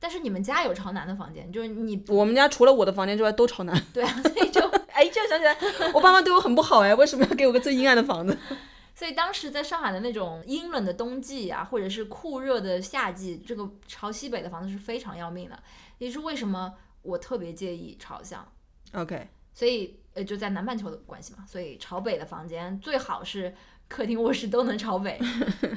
[0.00, 3.80] 但是你们家有朝南的房间，就是你我们家除了我的房间之外都朝南。
[3.94, 5.56] 对啊，所以就 哎，这样想起来，
[5.92, 8.36] 我爸妈对我很不好哎，为什么要给我个最阴暗的房子？
[8.94, 15.62] 所以当时在上海的那种阴冷的冬季啊，或者是酷热的夏季，这个朝西北的房子是非常要命的，
[15.98, 18.46] 也是为什么我特别介意朝向。
[18.92, 23.54] OK，所以呃，就在南半球的关系嘛，所以朝北的房间最好是
[23.88, 25.18] 客厅、卧室都能朝北，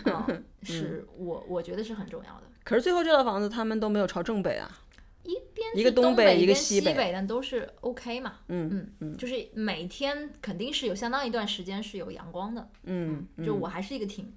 [0.05, 2.43] 嗯，是我我觉得是很重要的。
[2.63, 4.79] 可是最后这套房子他们都没有朝正北啊。
[5.23, 14.33] 一边一个东北一个西西北但都是 OK 嘛，嗯嗯嗯就是每天肯定是有相当一段时间是有阳光的，嗯，就我还是一个挺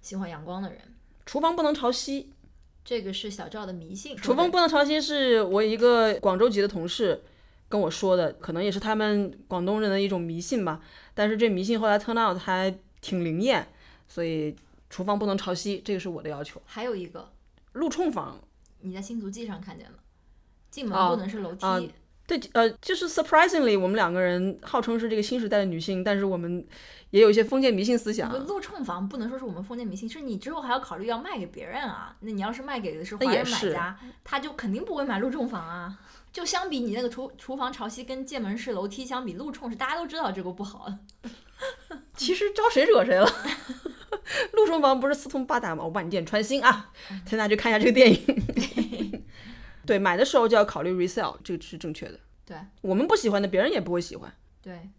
[0.00, 0.80] 喜欢阳光的人。
[1.26, 2.32] 厨房不能朝西，
[2.82, 4.16] 这个是小赵的迷信。
[4.16, 7.22] 厨房不能朝西是我一个广州籍的同事
[7.68, 10.80] 跟我说的，可能也是他们广东人的一种迷信吧。
[11.12, 13.68] 但是这迷信后来 turn out 还挺灵验，
[14.08, 14.56] 所以
[14.88, 16.62] 厨房不能朝西，这个是我的要求。
[16.64, 17.30] 还有一个，
[17.78, 18.38] 路冲房，
[18.80, 19.98] 你在新足迹上看见了，
[20.70, 21.64] 进门哦不能是楼梯。
[21.64, 21.80] 啊
[22.26, 26.62] 对，呃，就是 surprisingly，我们两个人号称是这个新时代的女性，但是我们
[27.08, 28.36] 也有一些封建迷信思想不。
[28.36, 32.14] 路冲房不能说是我们封建迷信，是你之后还要考虑要卖给别人啊。
[32.20, 35.98] 那你要是卖给的是华人买那也是家，他就肯定不会买路冲房啊。
[36.30, 40.92] 就相比你那个厨厨房朝西跟建门式楼梯相比，路冲是大家都知道这个不好。
[42.14, 43.26] 其实招谁惹谁了？
[44.52, 45.84] 陆冲房不是四通八达吗？
[45.84, 46.92] 我万箭穿心啊！
[47.26, 49.24] 推大家去看一下这个电影。
[49.86, 52.20] 对，买的时候就要考虑 resale，这个是正确的。
[52.44, 54.32] 对我们不喜欢的，别人也不会喜欢。
[54.60, 54.90] 对，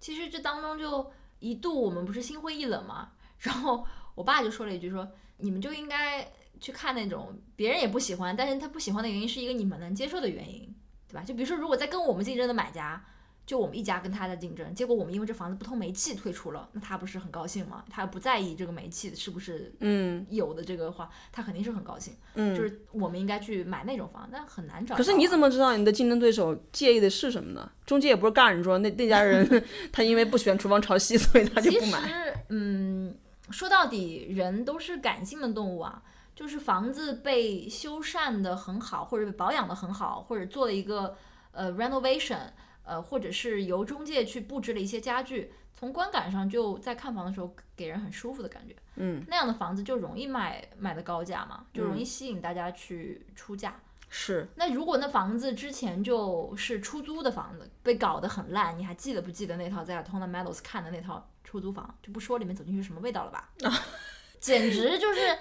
[0.00, 6.30] 其实这当中就一度我们不是心灰意冷嘛， 然后我爸就说了一句说，你们就应该
[6.60, 10.74] 去看那种别人也不喜欢，但是他不喜欢的原因是一个你们能接受的原因，
[11.08, 11.22] 对吧？
[11.22, 13.04] 就比如说如果在跟我们竞争的买家。
[13.44, 17.84] 就我们一家跟他在竞争，结果我们因为这房子不通煤气退出了，那他不是很高兴吗？
[17.90, 22.14] 他不在意这个煤气是不是嗯有的这个话，他肯定是很高兴。
[22.34, 22.54] 嗯。
[22.54, 24.96] 就是我们应该去买那种房，但很难找啊。
[24.96, 27.70] 可是你怎么知道你的竞争对手介意的是什么呢？
[27.84, 32.00] 中介也不是告诉你说那那家人 他因为不喜欢厨房朝西，所以他就不买。
[32.00, 33.14] 其实，嗯，
[33.50, 36.02] 说到底，人都是感性的动物啊。
[36.34, 41.14] 就是房子被修缮的很好，或者被保养的很好，或者做了一个
[41.52, 42.38] 呃 renovation，
[42.84, 48.74] 呃，或者是由中介去布置了一些家具，从观感上就在看房的时候给人很舒服的感觉。
[48.96, 53.80] 嗯，那样的房子就容易卖卖的高价嘛，就容易吸引大家去出价。
[54.14, 61.94] 是，那如果那房子之前就是出租的房子，被搞得很烂，你还记得不记得那套在 Tona Meadows 看的那套出租房？
[62.02, 63.50] 就不说里面走进去什么味道了吧？
[64.42, 65.38] 简直就是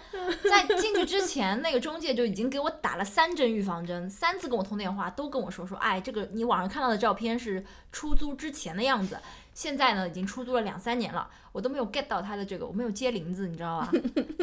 [0.47, 9.17] 在进去之前，那个中介就已经给我打了三针预防针，三次跟我通电话，都跟我说说，哎，这个你网上看到的照片是出租之前的样子，
[9.55, 13.91] 现在呢已经出租了两三年了，我都没有 get 到他的这个，我没有接林子，你知道吧？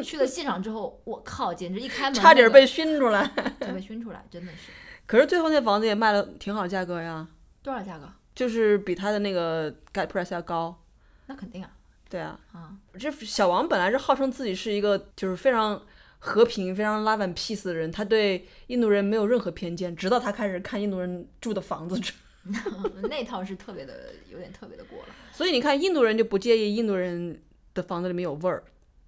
[0.03, 3.31] 去了现场之后，我靠，简直一开门、那个、差点被熏出来。
[3.61, 4.73] 就被熏出来，真的是
[5.07, 7.29] 可是最后那房子也卖了挺好的价格呀，
[7.63, 8.11] 多少价格？
[8.35, 10.83] 就是比他的那个 guide price 要高。
[11.27, 11.71] 那肯定啊
[12.09, 12.75] 对啊，啊！
[12.99, 15.81] 这小王本来是号称自己是一个就是非常
[16.19, 22.01] 和平、非常 love and peace 的人，他对印度人没有任何偏见，直到他开始看印度人住的房子。
[23.11, 25.09] 那套是特别的，有点特别的过了。
[25.33, 27.43] 所以你看，印度人就不介意印度人
[27.75, 28.65] 的房子里面有味儿，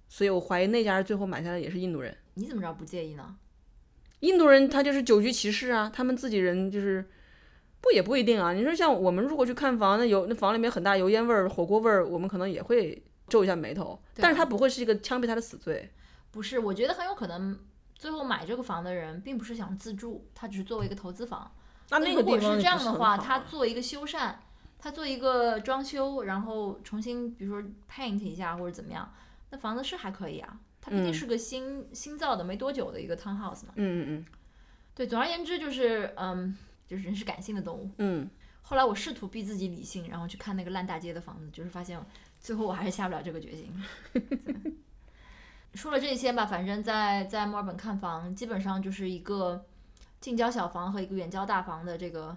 [0.07, 2.15] 所以我怀疑那家最后买下来也是印度人。
[2.35, 3.35] 你怎么知道不介意呢？
[4.19, 7.03] 印度人他就是久居其室啊，他们自己人就是
[7.81, 8.53] 不也不一定啊。
[8.53, 15.91] 你说像我们如果去看房，那油那房里面很大油烟味儿、火锅味儿，我们可能也会皱一下眉头，但是他不会是一个枪毙他的死罪。
[16.31, 17.59] 不是，我觉得很有可能
[17.95, 21.51] 最后买这个房的人并不是想自住，他只是作为一个投资房。
[21.89, 24.35] 那那个如果是这样的话，他做一个修缮，
[24.79, 29.11] 他做一个装修，然后重新比如说 paint 一下或者怎么样，
[29.49, 30.57] 那房子是还可以啊。
[30.83, 33.73] 它毕竟嗯是个新、新造的没多久的一个 townhouse 嘛。
[33.75, 34.25] 嗯嗯嗯
[34.95, 36.57] 对，总而言之就是，嗯，
[36.91, 37.89] 就是人是感性的动物。
[37.99, 38.29] 嗯
[38.61, 41.97] 后来我试图逼自己理性，然后去看那个烂大街的房子，就是发现
[42.41, 43.73] 最后我还是下不了这个决心。
[44.13, 44.73] 对
[45.73, 49.65] 说了这些吧，反正在在墨尔本看房，基本上就是一个
[50.19, 52.35] 近郊小房和一个远郊大房的这个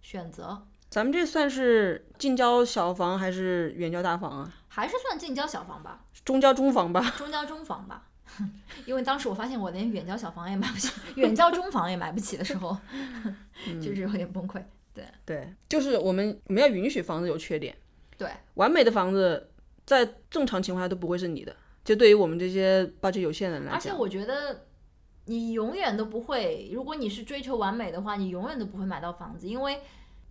[0.00, 4.54] 选择，咱们这算是近郊小房还是远郊大房啊？
[4.68, 7.00] 还是算近郊小房吧，中郊中房吧？
[7.16, 8.08] 中郊中房吧。
[8.86, 12.76] 因为当时我发现我连远郊小房也买不起，远郊中房也买不起的时候，
[13.80, 14.62] 就是有点崩溃。
[14.92, 17.76] 对对，就是我们我们要允许房子有缺点，
[18.18, 19.50] 对，完美的房子
[19.86, 21.54] 在正常情况下都不会是你的。
[21.84, 24.66] 就对于我们这些 budget 有限的人来讲，而且我觉得
[25.26, 29.80] 你永远都不会，如果你是追求完美的话，你永远都不会买到房子，因为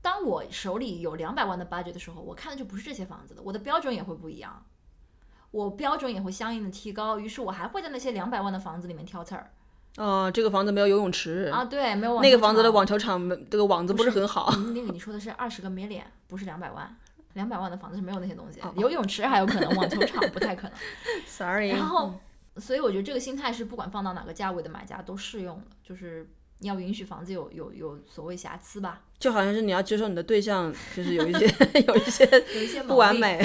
[0.01, 4.63] 当我手里有两百万的 budget 的时候，我看的就不是这些房子的，我的标准也会不一样，
[5.51, 9.51] 我标准也会相应的提高，于是我还会在那些两百万的房子里面挑刺儿
[9.95, 14.49] 啊、这个房子没有游泳池，啊，对，没有网那个房子的网球场没这个网子不是很好。
[14.55, 16.95] 嗯那个你说的是二十个 million，不是两百万。
[17.33, 20.77] 两百万的房子是没有那些东西哦，游泳池还有可能，网球场不太可能。
[21.27, 22.13] Sorry，然后，
[22.57, 26.27] 所以我觉得这个心态是不管放到哪个价位的买家都适用的，就是
[26.57, 31.45] 你要允许房子有有有所谓瑕疵吧，就好像是你要接受你的对象就是有一些
[31.85, 32.25] 有一些
[32.55, 33.15] 有一些不完。
[33.15, 33.37] 美，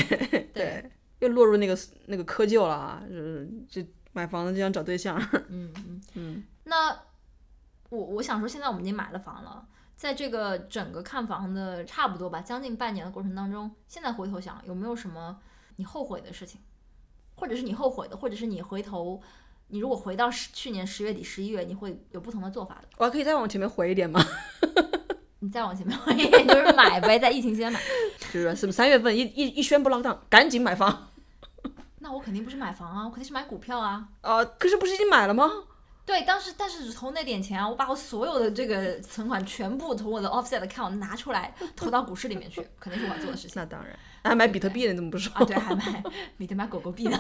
[0.55, 0.91] 对，
[1.25, 5.19] 又落入那个那个窠臼了啊，就是就买房子就想找对象，
[5.49, 6.45] 嗯嗯嗯。
[6.65, 6.91] 那
[7.89, 9.67] 我我想说，现在我们已经买了房了，
[9.97, 15.39] 在这个整个看房的差不多吧，将近半年的过程当中，现在回头想，有没有什么
[15.77, 16.61] 你后悔的事情，
[17.35, 19.21] 或者是你后悔的，或者是你回头，
[19.69, 22.89] 你如果回到十去年十月底、十一月，你会有不同的做法的。
[22.99, 24.21] 我还可以再往前面回一点吗？
[25.41, 27.81] 你再往前面回一点，就是买呗，在疫情期间买。
[28.33, 31.11] 就是是不是三月份一一一宣布 lockdown，赶紧买房
[32.05, 34.07] 那我肯定不是买房啊，我肯定是买股票啊。
[34.21, 35.51] 呃、可是不是已经买了吗？
[36.07, 45.33] 对，当时但是只投那点钱啊，我把我所有的这个存款全部从我的 offset account 拿出来投到股市里面去， 肯定是我要做的事情那当然，还买比特币呢，你怎么不说？
[45.35, 45.45] 啊。
[45.47, 46.03] 对，还买
[46.37, 47.19] 比特买狗狗币呢。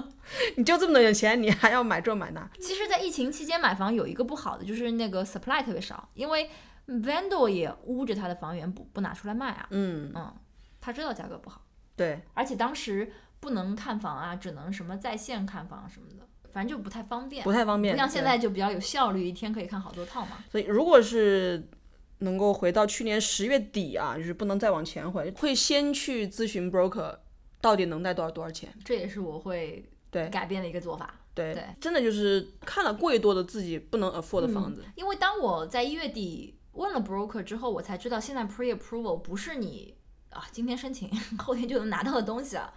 [0.56, 2.48] 你就这么点钱，你还要买这买那？
[2.58, 6.48] 其实，在疫情期间买房有一个不好的，就是那个 supply 特别少，因为
[6.88, 9.66] vendor 也捂着他的房源不不拿出来卖啊。
[9.68, 10.34] 嗯，嗯，
[10.80, 11.60] 他知道价格不好，
[11.94, 13.12] 对，而且当时
[13.42, 17.42] 不能看房啊，只能什么在线看房什么的，反正就不太方便。
[17.42, 17.92] 不太方便。
[17.92, 20.44] 不像现在就比较有效率，一天可以看好多套嘛。
[20.48, 21.68] 所以如果是
[22.18, 27.18] 能够回到去年十月底啊，就是不能再往前回，会先去咨询 broker
[27.60, 28.72] 到底能贷多少多少钱。
[28.84, 31.12] 这也是我会对改变的一个做法。
[31.34, 34.84] 对，对真的就是看了过于多的自己不能 afford 的房子。
[34.94, 39.96] 因为当我在一月底问了 broker 之后，我才知道现在 pre approval 不是你
[40.30, 42.72] 啊今天申请 后天就能拿到的东西啊，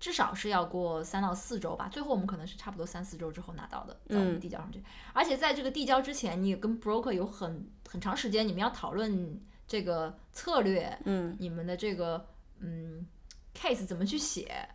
[0.00, 1.88] 至少是要过三到四周吧。
[1.92, 4.82] 最后我们可能是差不多三四周之后拿到的，在我们嗯递交上去。
[5.12, 12.26] 而且在这个递交之前，你跟 broker 有很很长时间，你们要讨论这个策略，嗯，你们的这个
[12.58, 13.06] 嗯
[13.54, 14.68] case 怎么去写，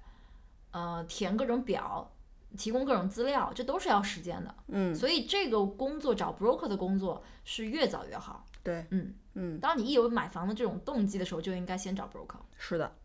[0.71, 2.09] 呃，填各种表。
[2.57, 4.55] 提供各种资料，这都是要时间的。
[4.67, 8.45] 嗯，所以这个工作找 broker 的工作是越早越好。
[8.63, 12.37] 对，嗯嗯，当你一有买房的这种动机的时候，就应该先找 broker。
[12.57, 12.95] 是的。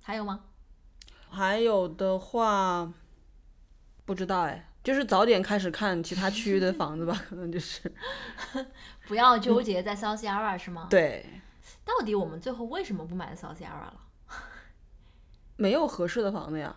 [0.00, 0.44] 还有吗？
[1.30, 2.92] 还有的话，
[4.04, 7.90] 不知道哎，就是早点开始看其他区域的房子吧， 可能就是
[9.06, 10.88] 不要纠结在 South Yarra 是吗？。
[10.90, 11.24] 对，
[11.84, 14.00] 到底我们最后为什么不买 South Yarra 了？
[15.56, 16.76] 没有合适的房子呀。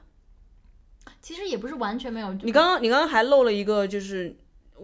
[1.21, 2.33] 其实也不是完全没有。
[2.33, 4.35] 你刚刚你刚刚还漏了一个，就是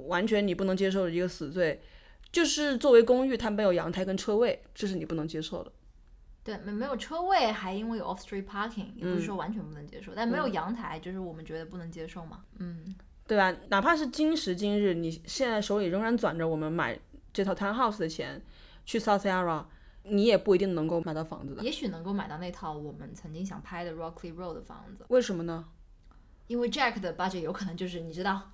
[0.08, 1.82] 完全你不能接受的一个死罪，
[2.32, 5.72] 就是作为公寓它没有阳台跟车位，这是你不能接受的。
[6.50, 12.40] 对没没有车位，还因为有 off street parking，也不是嗯说完全不能接受，但没有阳台，就是我们觉得不能接受嘛。
[12.58, 12.96] 嗯，
[13.28, 13.56] 对吧？
[13.70, 16.98] 哪怕是今时今日，你现在手里仍然攒着我们买
[17.32, 18.42] 这套 townhouse 的钱
[18.86, 19.64] 去 South Yarra，
[20.04, 21.62] 你也不一定能够买到房子的。
[21.62, 25.66] 也许能够买到那套我们曾经想拍的 Rockley Road 的房子，为什么呢？
[26.48, 28.50] 因为 Jack 的 budget 有可能就是你知道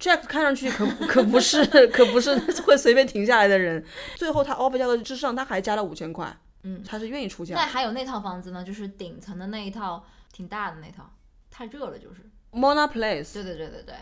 [0.00, 3.84] Jack 看上去可可不是 可不是会随便停下来的人。
[4.16, 6.36] 最后他 offer 价格之上，他还加了五千块，
[6.68, 7.54] 嗯他是愿意出价。
[7.54, 11.08] 那还有那套房子呢，就是顶层的那一套，挺大的那套，
[11.48, 12.28] 太热了，就是。
[12.50, 13.34] Mona Place。
[13.34, 13.94] 对对对对对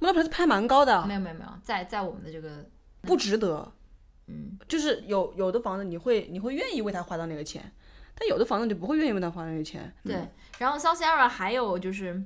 [0.00, 2.68] Mona Place 拍蛮高的没，有没有没有，在在我们的这个，
[3.02, 3.72] 不值得。
[4.26, 7.72] 嗯，就是有有的房子你会你会愿意为他花到那个钱，
[8.14, 9.94] 但有的房子你不会愿意为他花那个钱。
[10.04, 10.28] 嗯对。
[10.58, 12.22] 然后 South Sierra 还有就是，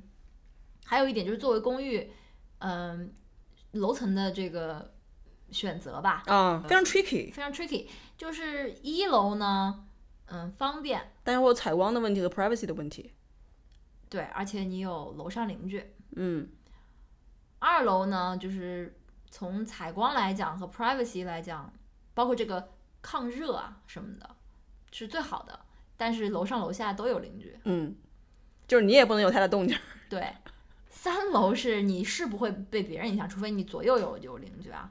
[0.85, 2.11] 还有一点就是作为公寓，
[2.59, 3.13] 嗯、
[3.73, 4.95] 楼层的这个
[5.51, 7.87] 选择吧，啊，非常 tricky，非常 tricky。
[8.17, 9.87] 就是一楼呢，
[10.27, 13.13] 嗯，方便，但是我有采光的问题和 privacy 的问题。
[14.09, 15.95] 对，而且你有楼上邻居。
[16.17, 16.49] 嗯，
[17.59, 18.99] 二楼呢，就是
[19.31, 21.73] 从采光来讲和 privacy 来讲，
[22.15, 24.37] 包括这个抗热啊什么的，
[24.93, 25.61] 是最好的。
[25.97, 27.97] 但是楼上楼下都有邻居，嗯，
[28.67, 29.81] 就是你也不能有太大动静儿。
[30.09, 30.35] 对。
[30.89, 34.91] 三楼是你是不会被别人影响，除非你左右有有邻居啊。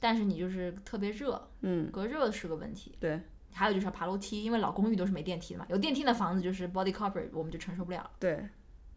[0.00, 2.96] 但是你就是特别热，嗯，隔热是个问题。
[2.98, 3.20] 对
[3.52, 8.08] 还有就是要爬楼梯，因为老公寓都是没电梯的嘛，有电梯的房子就是 body corporate 我们就承受不了。
[8.18, 8.48] 对，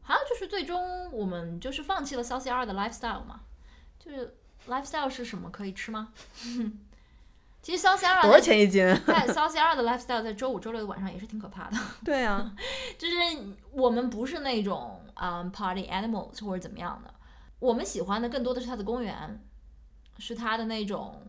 [0.01, 3.41] 还有就是最终我们就是放弃了 South Sierra 的 lifestyle 嘛，
[3.99, 4.35] 就是
[4.67, 6.13] lifestyle 是什么可以吃吗？
[7.63, 8.83] 其实 South Sierra 多少钱一斤？
[9.07, 12.53] 在 South Sierra 的 lifestyle 在周五、周六的晚上也是挺可怕的， 对啊，
[12.97, 13.15] 就是
[13.71, 17.13] 我们不是那种嗯、party animals 或者怎么样的，
[17.59, 19.41] 我们喜欢的更多的是它的公园，
[20.19, 21.21] 是他的那种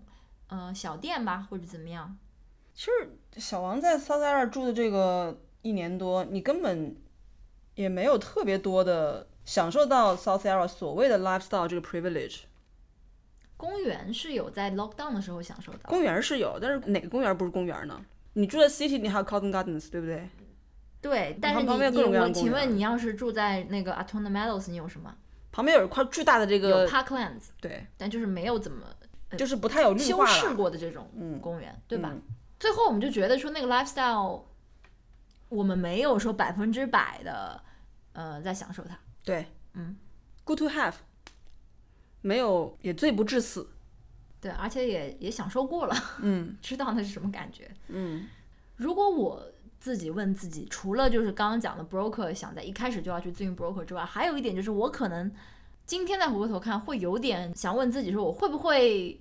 [0.49, 2.16] 呃小店吧或者怎么样。
[2.74, 6.97] 其实小王在 South Sierra 住的这个一年多，你根本
[7.74, 12.43] 也没有特别多的享受到 South Sierra 所谓的 lifestyle 这个 privilege。
[13.57, 18.05] 公园是有在 lockdown 的时候享受到，公园是有，但是哪个公园不是公园呢？
[18.32, 20.28] 你住在 city，你还有 Cotton Gardens，对不对？
[21.01, 25.14] 对，但是你我请问你要是住在那个 Atona Meadows，你有什么？
[25.55, 28.84] 旁边有一块巨大的这有个，Parklands，对，但就是没有怎么
[29.38, 30.55] 就是不太有绿化修饰。
[30.57, 32.11] 过的这种嗯公园，对吧？
[32.12, 32.20] 嗯
[32.59, 34.42] 最后我们就觉得说那个 lifestyle，
[35.48, 37.62] 我们没有说百分之百的
[38.14, 38.98] 呃在享受它。
[39.22, 39.96] 对，嗯
[40.42, 40.94] ，good to have，
[42.22, 43.70] 没有也罪不至死。
[44.40, 47.70] 对，而且也也享受过了，嗯 知道那是什么感觉。
[47.88, 48.26] 嗯
[48.76, 49.40] 如果我
[49.85, 55.30] 自己问自己，除了就是刚刚讲的 broker 想在一开始就要去咨询 broker 之外，还有一点就是我可能
[55.85, 59.20] 今天再回过头看，会有点想问自己说，我会不会，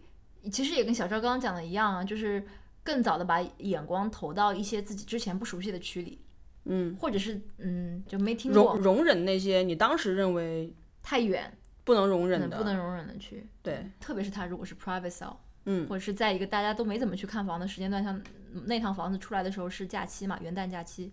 [0.49, 2.41] 其实也跟小赵刚刚讲的一样啊，就是
[2.82, 6.18] 更早的把眼光投到一些自己之前不熟悉的区里，
[6.64, 11.51] 嗯，或者是嗯就没听容过容忍那些你当时认为太远，
[11.84, 15.36] 不能容忍的，嗯不能容忍的区，对，特别是他如果是 private sale。
[15.66, 18.22] 嗯或者是在一个大家都没怎么去看房的时间段，像
[18.66, 21.12] 那套房子出来的时候是假期嘛，元旦假期。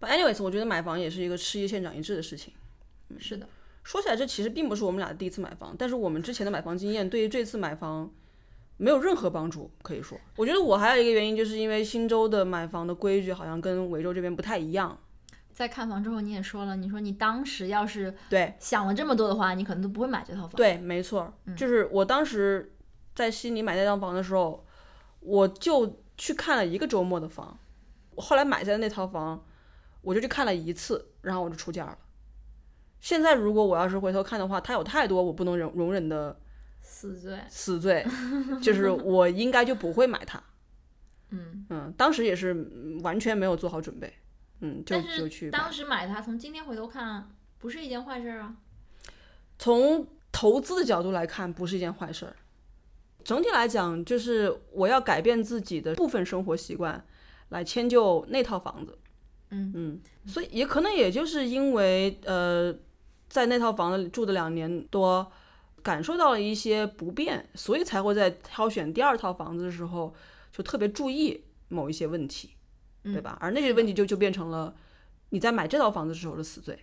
[0.00, 2.52] But anyways，我觉得买房也是一个吃一堑长一智的事情。
[3.18, 3.46] 是的，
[3.82, 8.10] 说起来，这其实并不是我们俩第一次买房，但是我们之前的买房经验对于这次买房
[8.78, 10.18] 没有任何帮助，可以说。
[10.36, 14.98] 我觉得我还有一个原因，就是因为新州的买房的规矩好像跟维州这边不太一样。
[15.52, 22.72] 在看房之后，你也说了，你说你当时要是对想了这么多的话，你可能都不会买这套房。，对，没错，就是我当时
[23.14, 24.64] 在悉尼买那套房的时候，
[25.20, 27.58] 我就去看了一个周末的房，
[28.14, 29.42] 我后来买下的那套房，
[30.02, 31.96] 我就去看了一次，然后我就出价了。
[33.00, 36.38] 现在如果我要是回头看的话，它有太多我不能容容忍的
[36.82, 37.40] 死罪。
[37.48, 38.06] 死罪，
[38.62, 40.42] 就是我应该就不会买它。
[41.30, 44.12] 嗯，嗯，当时也是嗯完全没有做好准备，
[44.60, 48.54] 嗯，就就去当时买它，从今天回头看，不是一件坏事儿啊。
[49.58, 52.36] 从投资的角度来看，不是一件坏事儿。
[53.24, 57.04] 整体来讲，就是我要改变自己的部分生活习惯，
[57.50, 58.96] 来迁就那套房子。
[59.50, 62.72] 嗯嗯，所以也可能也就是因为呃，
[63.28, 65.30] 在那套房子里住的两年多，
[65.82, 70.14] 感受到了一些不便，所以才会在挑选第二套房子的时候
[70.52, 72.50] 就特别注意某一些问题，
[73.02, 73.36] 对吧？
[73.40, 74.72] 而那些问题就就变成了
[75.30, 76.78] 你在买这套房子时候的死罪，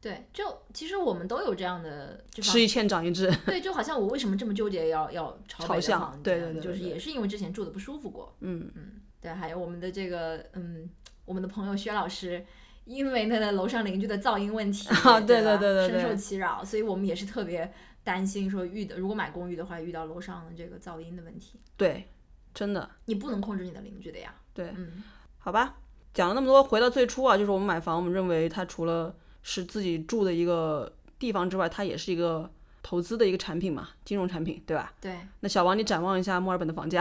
[0.00, 3.30] 对，就其实我们都有这样的吃一堑长一智。
[3.46, 8.34] 对，就好像我为什么这么纠结要要 朝北的房子对对对就是也是因为之前住的不舒服过。
[8.40, 10.88] 嗯嗯对，还有我们的这个嗯，
[11.24, 12.44] 我们的朋友薛老师，
[12.84, 17.72] 因为他的楼上邻居的噪音问题， 啊对吧对对对深受其扰，所以我们也是特别
[18.04, 22.06] 担心说遇的，如果买公寓的话，遇到楼上的这个噪音的问题，对，
[22.54, 24.32] 真的你不能控制你的邻居的呀。
[24.54, 24.72] 对。
[24.76, 25.02] 嗯，
[25.38, 25.78] 好吧，
[26.14, 29.12] 讲了那么多，回到最初啊，就是我们买房，我们认为它除了
[29.48, 32.50] 是自己住的一个地方之外，它也是一个
[32.82, 34.92] 投资的一个产品嘛，金融产品，对吧？
[35.00, 37.00] 对那小王，你展望一下墨尔本的房价。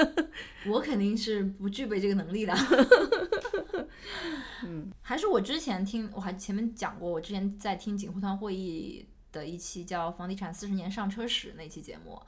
[0.66, 2.54] 我肯定是不具备这个能力的。
[4.64, 12.18] 嗯，还是我之前听，我还前面讲过，我之前在听锦湖团会议的一期叫《房地产四十年上车史》那期节目，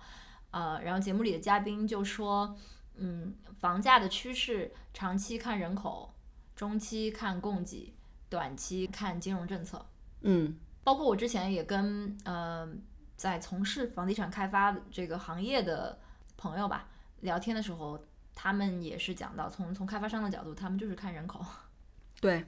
[0.50, 2.54] 呃，然后节目里的嘉宾就说，
[2.96, 6.12] 嗯，房价的趋势长期看人口，
[6.54, 7.94] 中期看供给，
[8.36, 9.82] 短期看金融政策。
[10.20, 12.68] 嗯包括我之前也跟呃
[13.16, 15.98] 在从事房地产开发这个行业的
[16.36, 16.86] 朋友吧
[17.20, 17.98] 聊天的时候，
[18.34, 21.40] 他们也是讲到从从开发商的角度，他们就是看人口。
[22.20, 22.44] 对，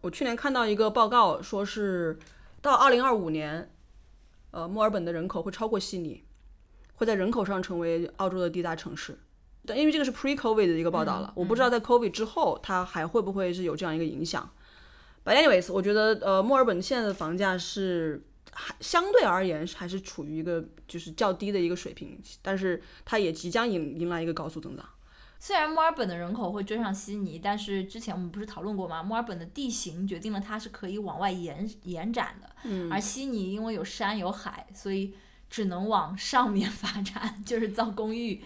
[0.00, 2.18] 我去年看到一个报告，说是
[2.62, 3.70] 到二零二五年，
[4.50, 6.24] 呃，墨尔本的人口会超过悉尼，
[6.94, 9.18] 会在人口上成为澳洲的第一大城市。
[9.64, 14.48] 但因为这个是 pre-COVID 的一个报道了，我不知道在 COVID 之后，它还会不会是有这样一个影响。
[15.26, 24.88] But anyways，我觉得呃，墨尔本现在的房价是还相对而言还是处于一个就是较低的一个水平，但是它也即将迎迎来一个高速增长。
[25.40, 29.02] 虽然墨尔本的人口会追上悉尼，但是之前我们不是讨论过吗？
[29.02, 35.12] 墨尔本的地形决定了它是可以往外延延展的，嗯而悉尼因为有山有海，所以
[35.50, 38.42] 只能往上面 发展，就是造公寓。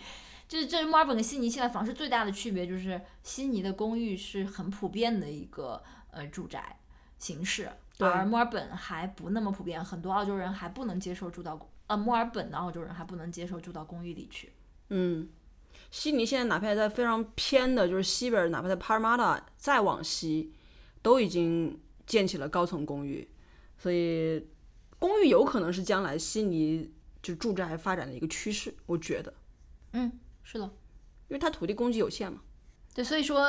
[0.48, 5.80] 就是这是墨尔本跟悉尼现在房市最大的区别，就是悉尼的公寓是很普遍的一个
[6.10, 6.78] 呃住宅
[7.18, 14.52] 形式，而墨尔本还不那么普遍，很多澳洲人还不能接受住到呃墨尔本的澳洲人还不能接受住到公寓里去。
[14.88, 15.28] 嗯，
[15.90, 20.52] 悉尼现在哪怕在非常偏的，就是西边，哪怕在帕尔马达再往西，
[21.02, 23.28] 都已经建起了高层公寓，
[23.76, 24.48] 所以
[24.98, 26.92] 公寓有可能是将来悉尼
[27.22, 29.34] 就住宅发展的一个趋势，我觉得，
[29.92, 30.64] 嗯，是的。
[31.28, 32.40] 因为它土地供给有限嘛。
[32.92, 33.46] 对，所以说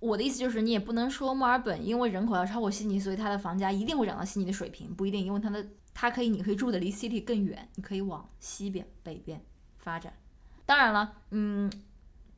[0.00, 9.40] 我的意思就是，你也不能说墨尔本因为人口要超过悉尼，所以它的房价一定会涨到悉尼的水平，不一定，因为它的它可以，你可以住的离 city 更远，你可以往西边、北边
[9.78, 10.12] 发展。
[10.66, 11.70] 当然了，嗯，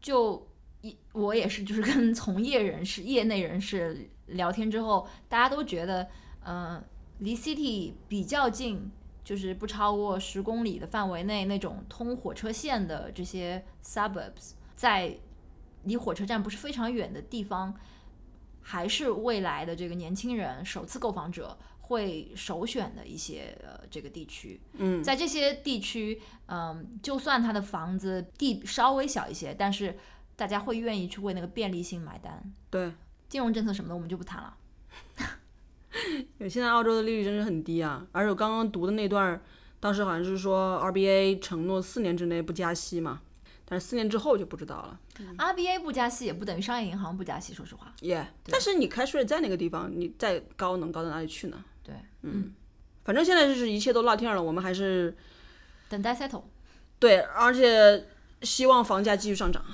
[0.01, 0.47] 就
[0.83, 6.09] 一我也是，就是跟 从业人士、业内人士聊天之后，大家都觉得，
[6.45, 6.83] 嗯、
[7.21, 8.91] 离 city 比较近。
[9.25, 15.17] 就是不超过十公里的范围内，那种通火车线的这些 suburbs，在
[15.85, 17.75] 离火车站不是非常远的地方，
[18.61, 24.61] 还是未来的这个年轻人首次购房者会首选的一些呃这个地区。
[24.75, 29.97] 嗯，在这些地区，嗯、就算他的房子地稍微小一些，但是
[30.37, 32.43] 大家会愿意去为那个便利性买单。
[32.71, 32.93] 对，
[33.29, 34.57] 金融政策什么的我们就不谈了。
[36.17, 39.43] 因为现在澳洲的利率真是很低啊，而且我刚刚读的那段儿，
[39.79, 43.21] 当时好像是说 RBA 承诺四年之内不加息嘛，
[43.73, 45.01] 但是四年之后就不知道了。
[45.39, 47.91] RBA 不加息也不等于商业银行不加息，说实话。
[48.03, 51.65] 耶、但是你开税在那个地方，你再高能高到哪里去呢？
[51.83, 52.53] 对，嗯
[53.03, 55.17] 反正现在就是一切都落天儿了，我们还是
[55.89, 56.43] 等待 settle。
[56.99, 58.07] 对，而且
[58.43, 59.65] 希望房价继续上涨，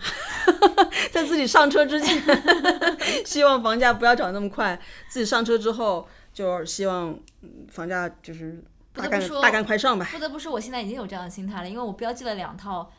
[1.10, 2.22] 在自己上车之前，
[3.26, 4.80] 希望房价不要涨那么快。
[5.08, 10.08] 自己上车之后，就希望嗯房价就是大干不得不说大干快上吧。
[10.12, 12.90] 不得不说，我现在已经有这样的心态了，因为我标记了两套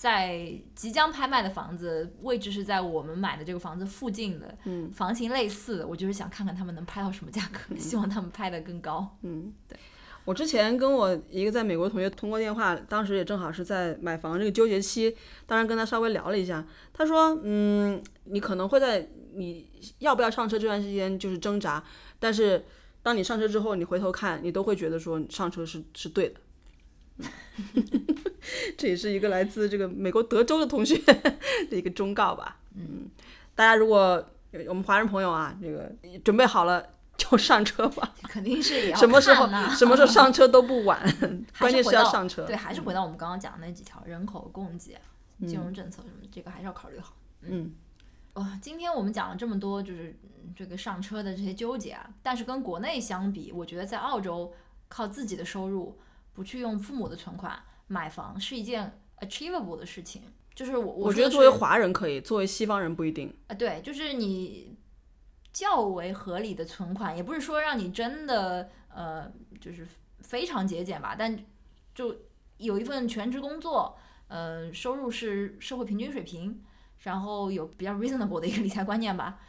[0.00, 9.18] 在即将拍卖的房子，位置是在我们买的这个房子附近的，嗯房型类似的，我就是想看看他们能拍到什么价格， 希望他们拍得更高。
[9.22, 9.76] 嗯，对。
[10.24, 19.68] 我之前跟我一个在美国的同学通过电话，当时也正好是在买房这个纠结期，当然跟他稍微聊了一下，他说，嗯，你可能会在你
[19.98, 21.82] 要不要上车这段时间就是挣扎，
[22.20, 22.64] 但是
[23.02, 26.38] 当你上车之后，你回头看，你都会觉得说上车是是对的。
[28.76, 30.96] 这也是一个来自这个美国德州的同学
[31.68, 32.58] 的一个忠告吧。
[32.74, 33.08] 嗯，
[33.54, 34.24] 大家如果
[34.68, 35.92] 我们华人朋友啊，这个
[36.24, 36.84] 准备好了
[37.16, 38.14] 就上车吧。
[38.28, 41.00] 肯定是也要什么时候什么时候 上车都不晚，
[41.58, 42.44] 关键是要上车。
[42.44, 45.00] 对，还是回到我们刚刚讲的那几条，人口供给、啊
[45.46, 47.14] 金融政策什么的，这个还是要考虑好。
[47.42, 47.72] 嗯，
[48.34, 54.52] 哇、今天我们讲了这么多，就是嗯这个上车的这些纠结啊，但是跟国内相比，我觉得在澳洲
[54.88, 55.96] 靠自己的收入，
[56.38, 60.22] 不去用父母的存款买房，是一件 achievable 的事情。
[60.54, 63.36] 就是我我我觉得作为华人可以，作为西方人不一定。
[63.48, 64.76] 啊，对，就是你
[65.52, 69.28] 较为合理的存款，也不是说让你真的呃，
[69.60, 69.84] 就是
[70.20, 71.36] 非常节俭吧，但
[71.92, 72.14] 就
[72.58, 73.98] 有一份全职工作，
[74.28, 76.62] 呃，收入是社会平均水平，
[76.98, 79.40] 然后有比较 reasonable 的一个理财观念吧，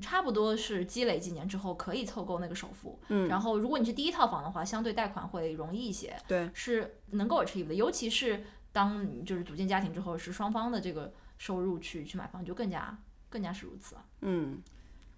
[0.00, 2.98] 差不多是积累几年之后可以凑够那个首付。
[3.08, 12.96] 嗯然后如果你是第一套房的话，相对贷款会容易一些，对，是能够 achieve 的，尤其是当你就是组建家庭之后，是双方的这个收入去去买房，就更加
[13.28, 14.04] 更加是如此了。
[14.20, 14.62] 嗯，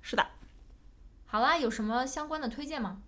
[0.01, 0.27] 是的，
[1.27, 3.03] 好啦，有什么相关的推荐吗？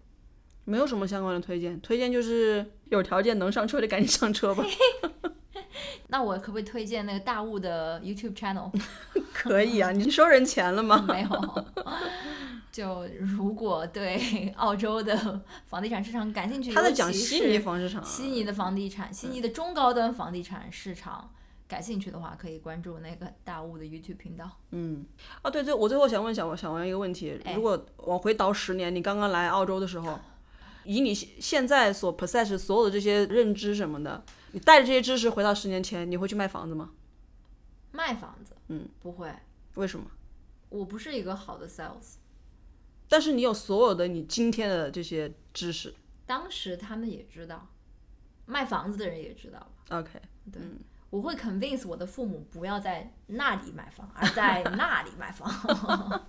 [0.64, 4.64] 没有什么相关的推荐，推荐就是有条件能上车就赶紧上车吧。
[6.08, 8.70] 那我可不可以推荐那个大雾的 YouTube channel？
[9.32, 11.04] 可以啊，你收人钱了吗？
[11.08, 11.64] 没有，
[12.70, 21.30] 就如果对澳洲的房地产市场感兴趣，他在讲悉尼房市场啊，悉尼的房地产，悉尼的中高端房地产市场
[21.66, 24.50] 感兴趣的话，可以关注那个大雾的 YouTube 频道。
[24.72, 25.04] 嗯，
[25.42, 30.18] 啊，对，最我最后想问小王小王一个问题，哎如果往回倒十年，你刚刚来澳洲的时候，
[30.84, 36.90] 以你现现在所 possess 所有的这些认知什么的，你带着这些知识回到十年前，你会去卖房子吗？
[37.92, 39.32] 卖房子，嗯，不会，
[39.74, 40.06] 为什么？
[40.68, 42.14] 我不是一个好的 sales。
[43.08, 45.94] 但是你有所有的你今天的这些知识。
[46.26, 47.68] 当时他们也知道，
[48.46, 49.72] 卖房子的人也知道。
[49.88, 50.20] ，OK，
[50.52, 50.62] 对，
[51.10, 55.50] 我会 convince 我的父母不要在那里买房，而在那里买房。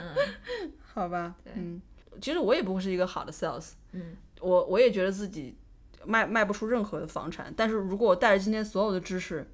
[0.00, 0.72] 嗯。
[0.94, 1.52] 好吧，对。
[1.56, 1.80] 嗯，
[2.20, 5.58] 其实我也不会是一个好的 sales，嗯，我我也觉得自己
[6.04, 9.48] 卖卖不出任何的房产，但是如果我带着今天所有的知识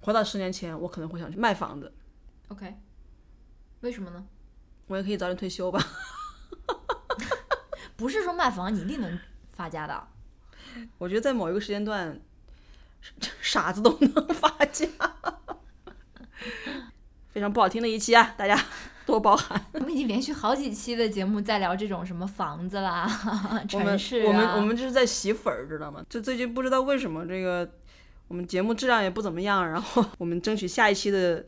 [0.00, 1.92] 回到十年前，我可能会想去卖房子
[2.48, 2.74] ，OK，
[3.80, 4.26] 为什么呢？
[4.86, 5.82] 我也可以早点退休吧。
[7.96, 9.18] 不是说卖房你一定能
[9.52, 10.08] 发家的。
[10.98, 12.20] 我觉得在某一个时间段，
[13.40, 14.86] 傻子都能发家。
[17.32, 18.60] 非常不好听的一期啊，大家
[19.06, 19.60] 多包涵。
[19.72, 23.06] 我们已经连续好几期的节目在聊这种什么房子啦、
[23.68, 26.04] 城市啊，我们我们这是在洗粉儿，知道吗？
[26.08, 27.70] 就最近不知道为什么这个
[28.28, 31.46] 我们节目质量也不怎么样，然后我们争取下一期的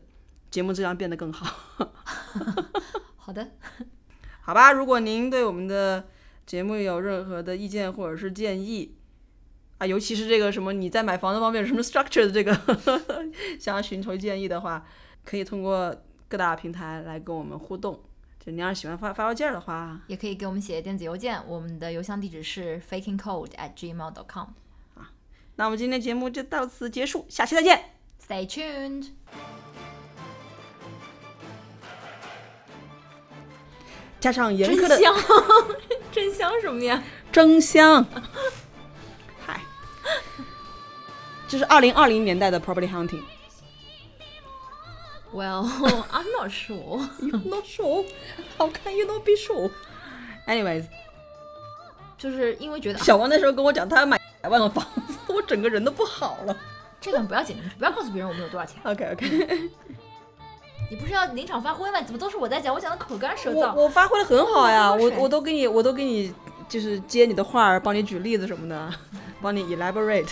[0.49, 1.87] 节目质量变得更好。
[3.17, 3.47] 好的，
[4.41, 6.07] 好吧，如果您对我们的
[6.45, 8.95] 节目有任何的意见或者是建议
[9.79, 12.55] 啊，尤其是这个什么你在买房子方面有什么 structure 的这个
[13.59, 14.85] 想要寻求建议的话，
[15.25, 15.93] 可以通过
[16.27, 17.99] 各大平台来跟我们互动。
[18.43, 24.47] 就你要是喜欢发发邮件的话，也可以给我们写电子邮件，我们的邮箱地址是 fakingcode at gmail dot com。
[24.95, 25.11] 啊
[25.55, 27.91] 那我们今天节目就到此结束，下期再见。
[28.25, 29.09] Stay tuned。
[34.19, 35.15] 加上严真苛的香，
[36.11, 37.03] 真香什么呀？
[37.31, 38.05] 真香，
[39.45, 39.61] 嗨，
[41.47, 43.21] 这是二零二零年代的 property hunting。
[45.33, 45.65] Well,
[46.11, 47.07] I'm not sure.
[47.21, 48.05] You not sure?
[48.57, 49.69] How can you not be sure?
[50.47, 50.85] Anyways，
[52.17, 56.55] 就是因为觉得、啊、小王那时候跟我讲他要买百万的房子，我整个人都不好了。
[56.99, 58.79] 这段不要剪进去，不要告诉别人我们有多少钱。
[58.83, 59.27] OK OK，
[60.89, 62.01] 你不是要临场发挥吗？
[62.01, 62.73] 怎么都是我在讲？
[62.73, 63.75] 我讲的口干舌燥。
[63.75, 66.33] 我发挥的很好呀，我我都给你我都给你
[66.69, 68.93] 就是接你的话儿，帮你举例子什么的，
[69.41, 70.31] 帮你 elaborate。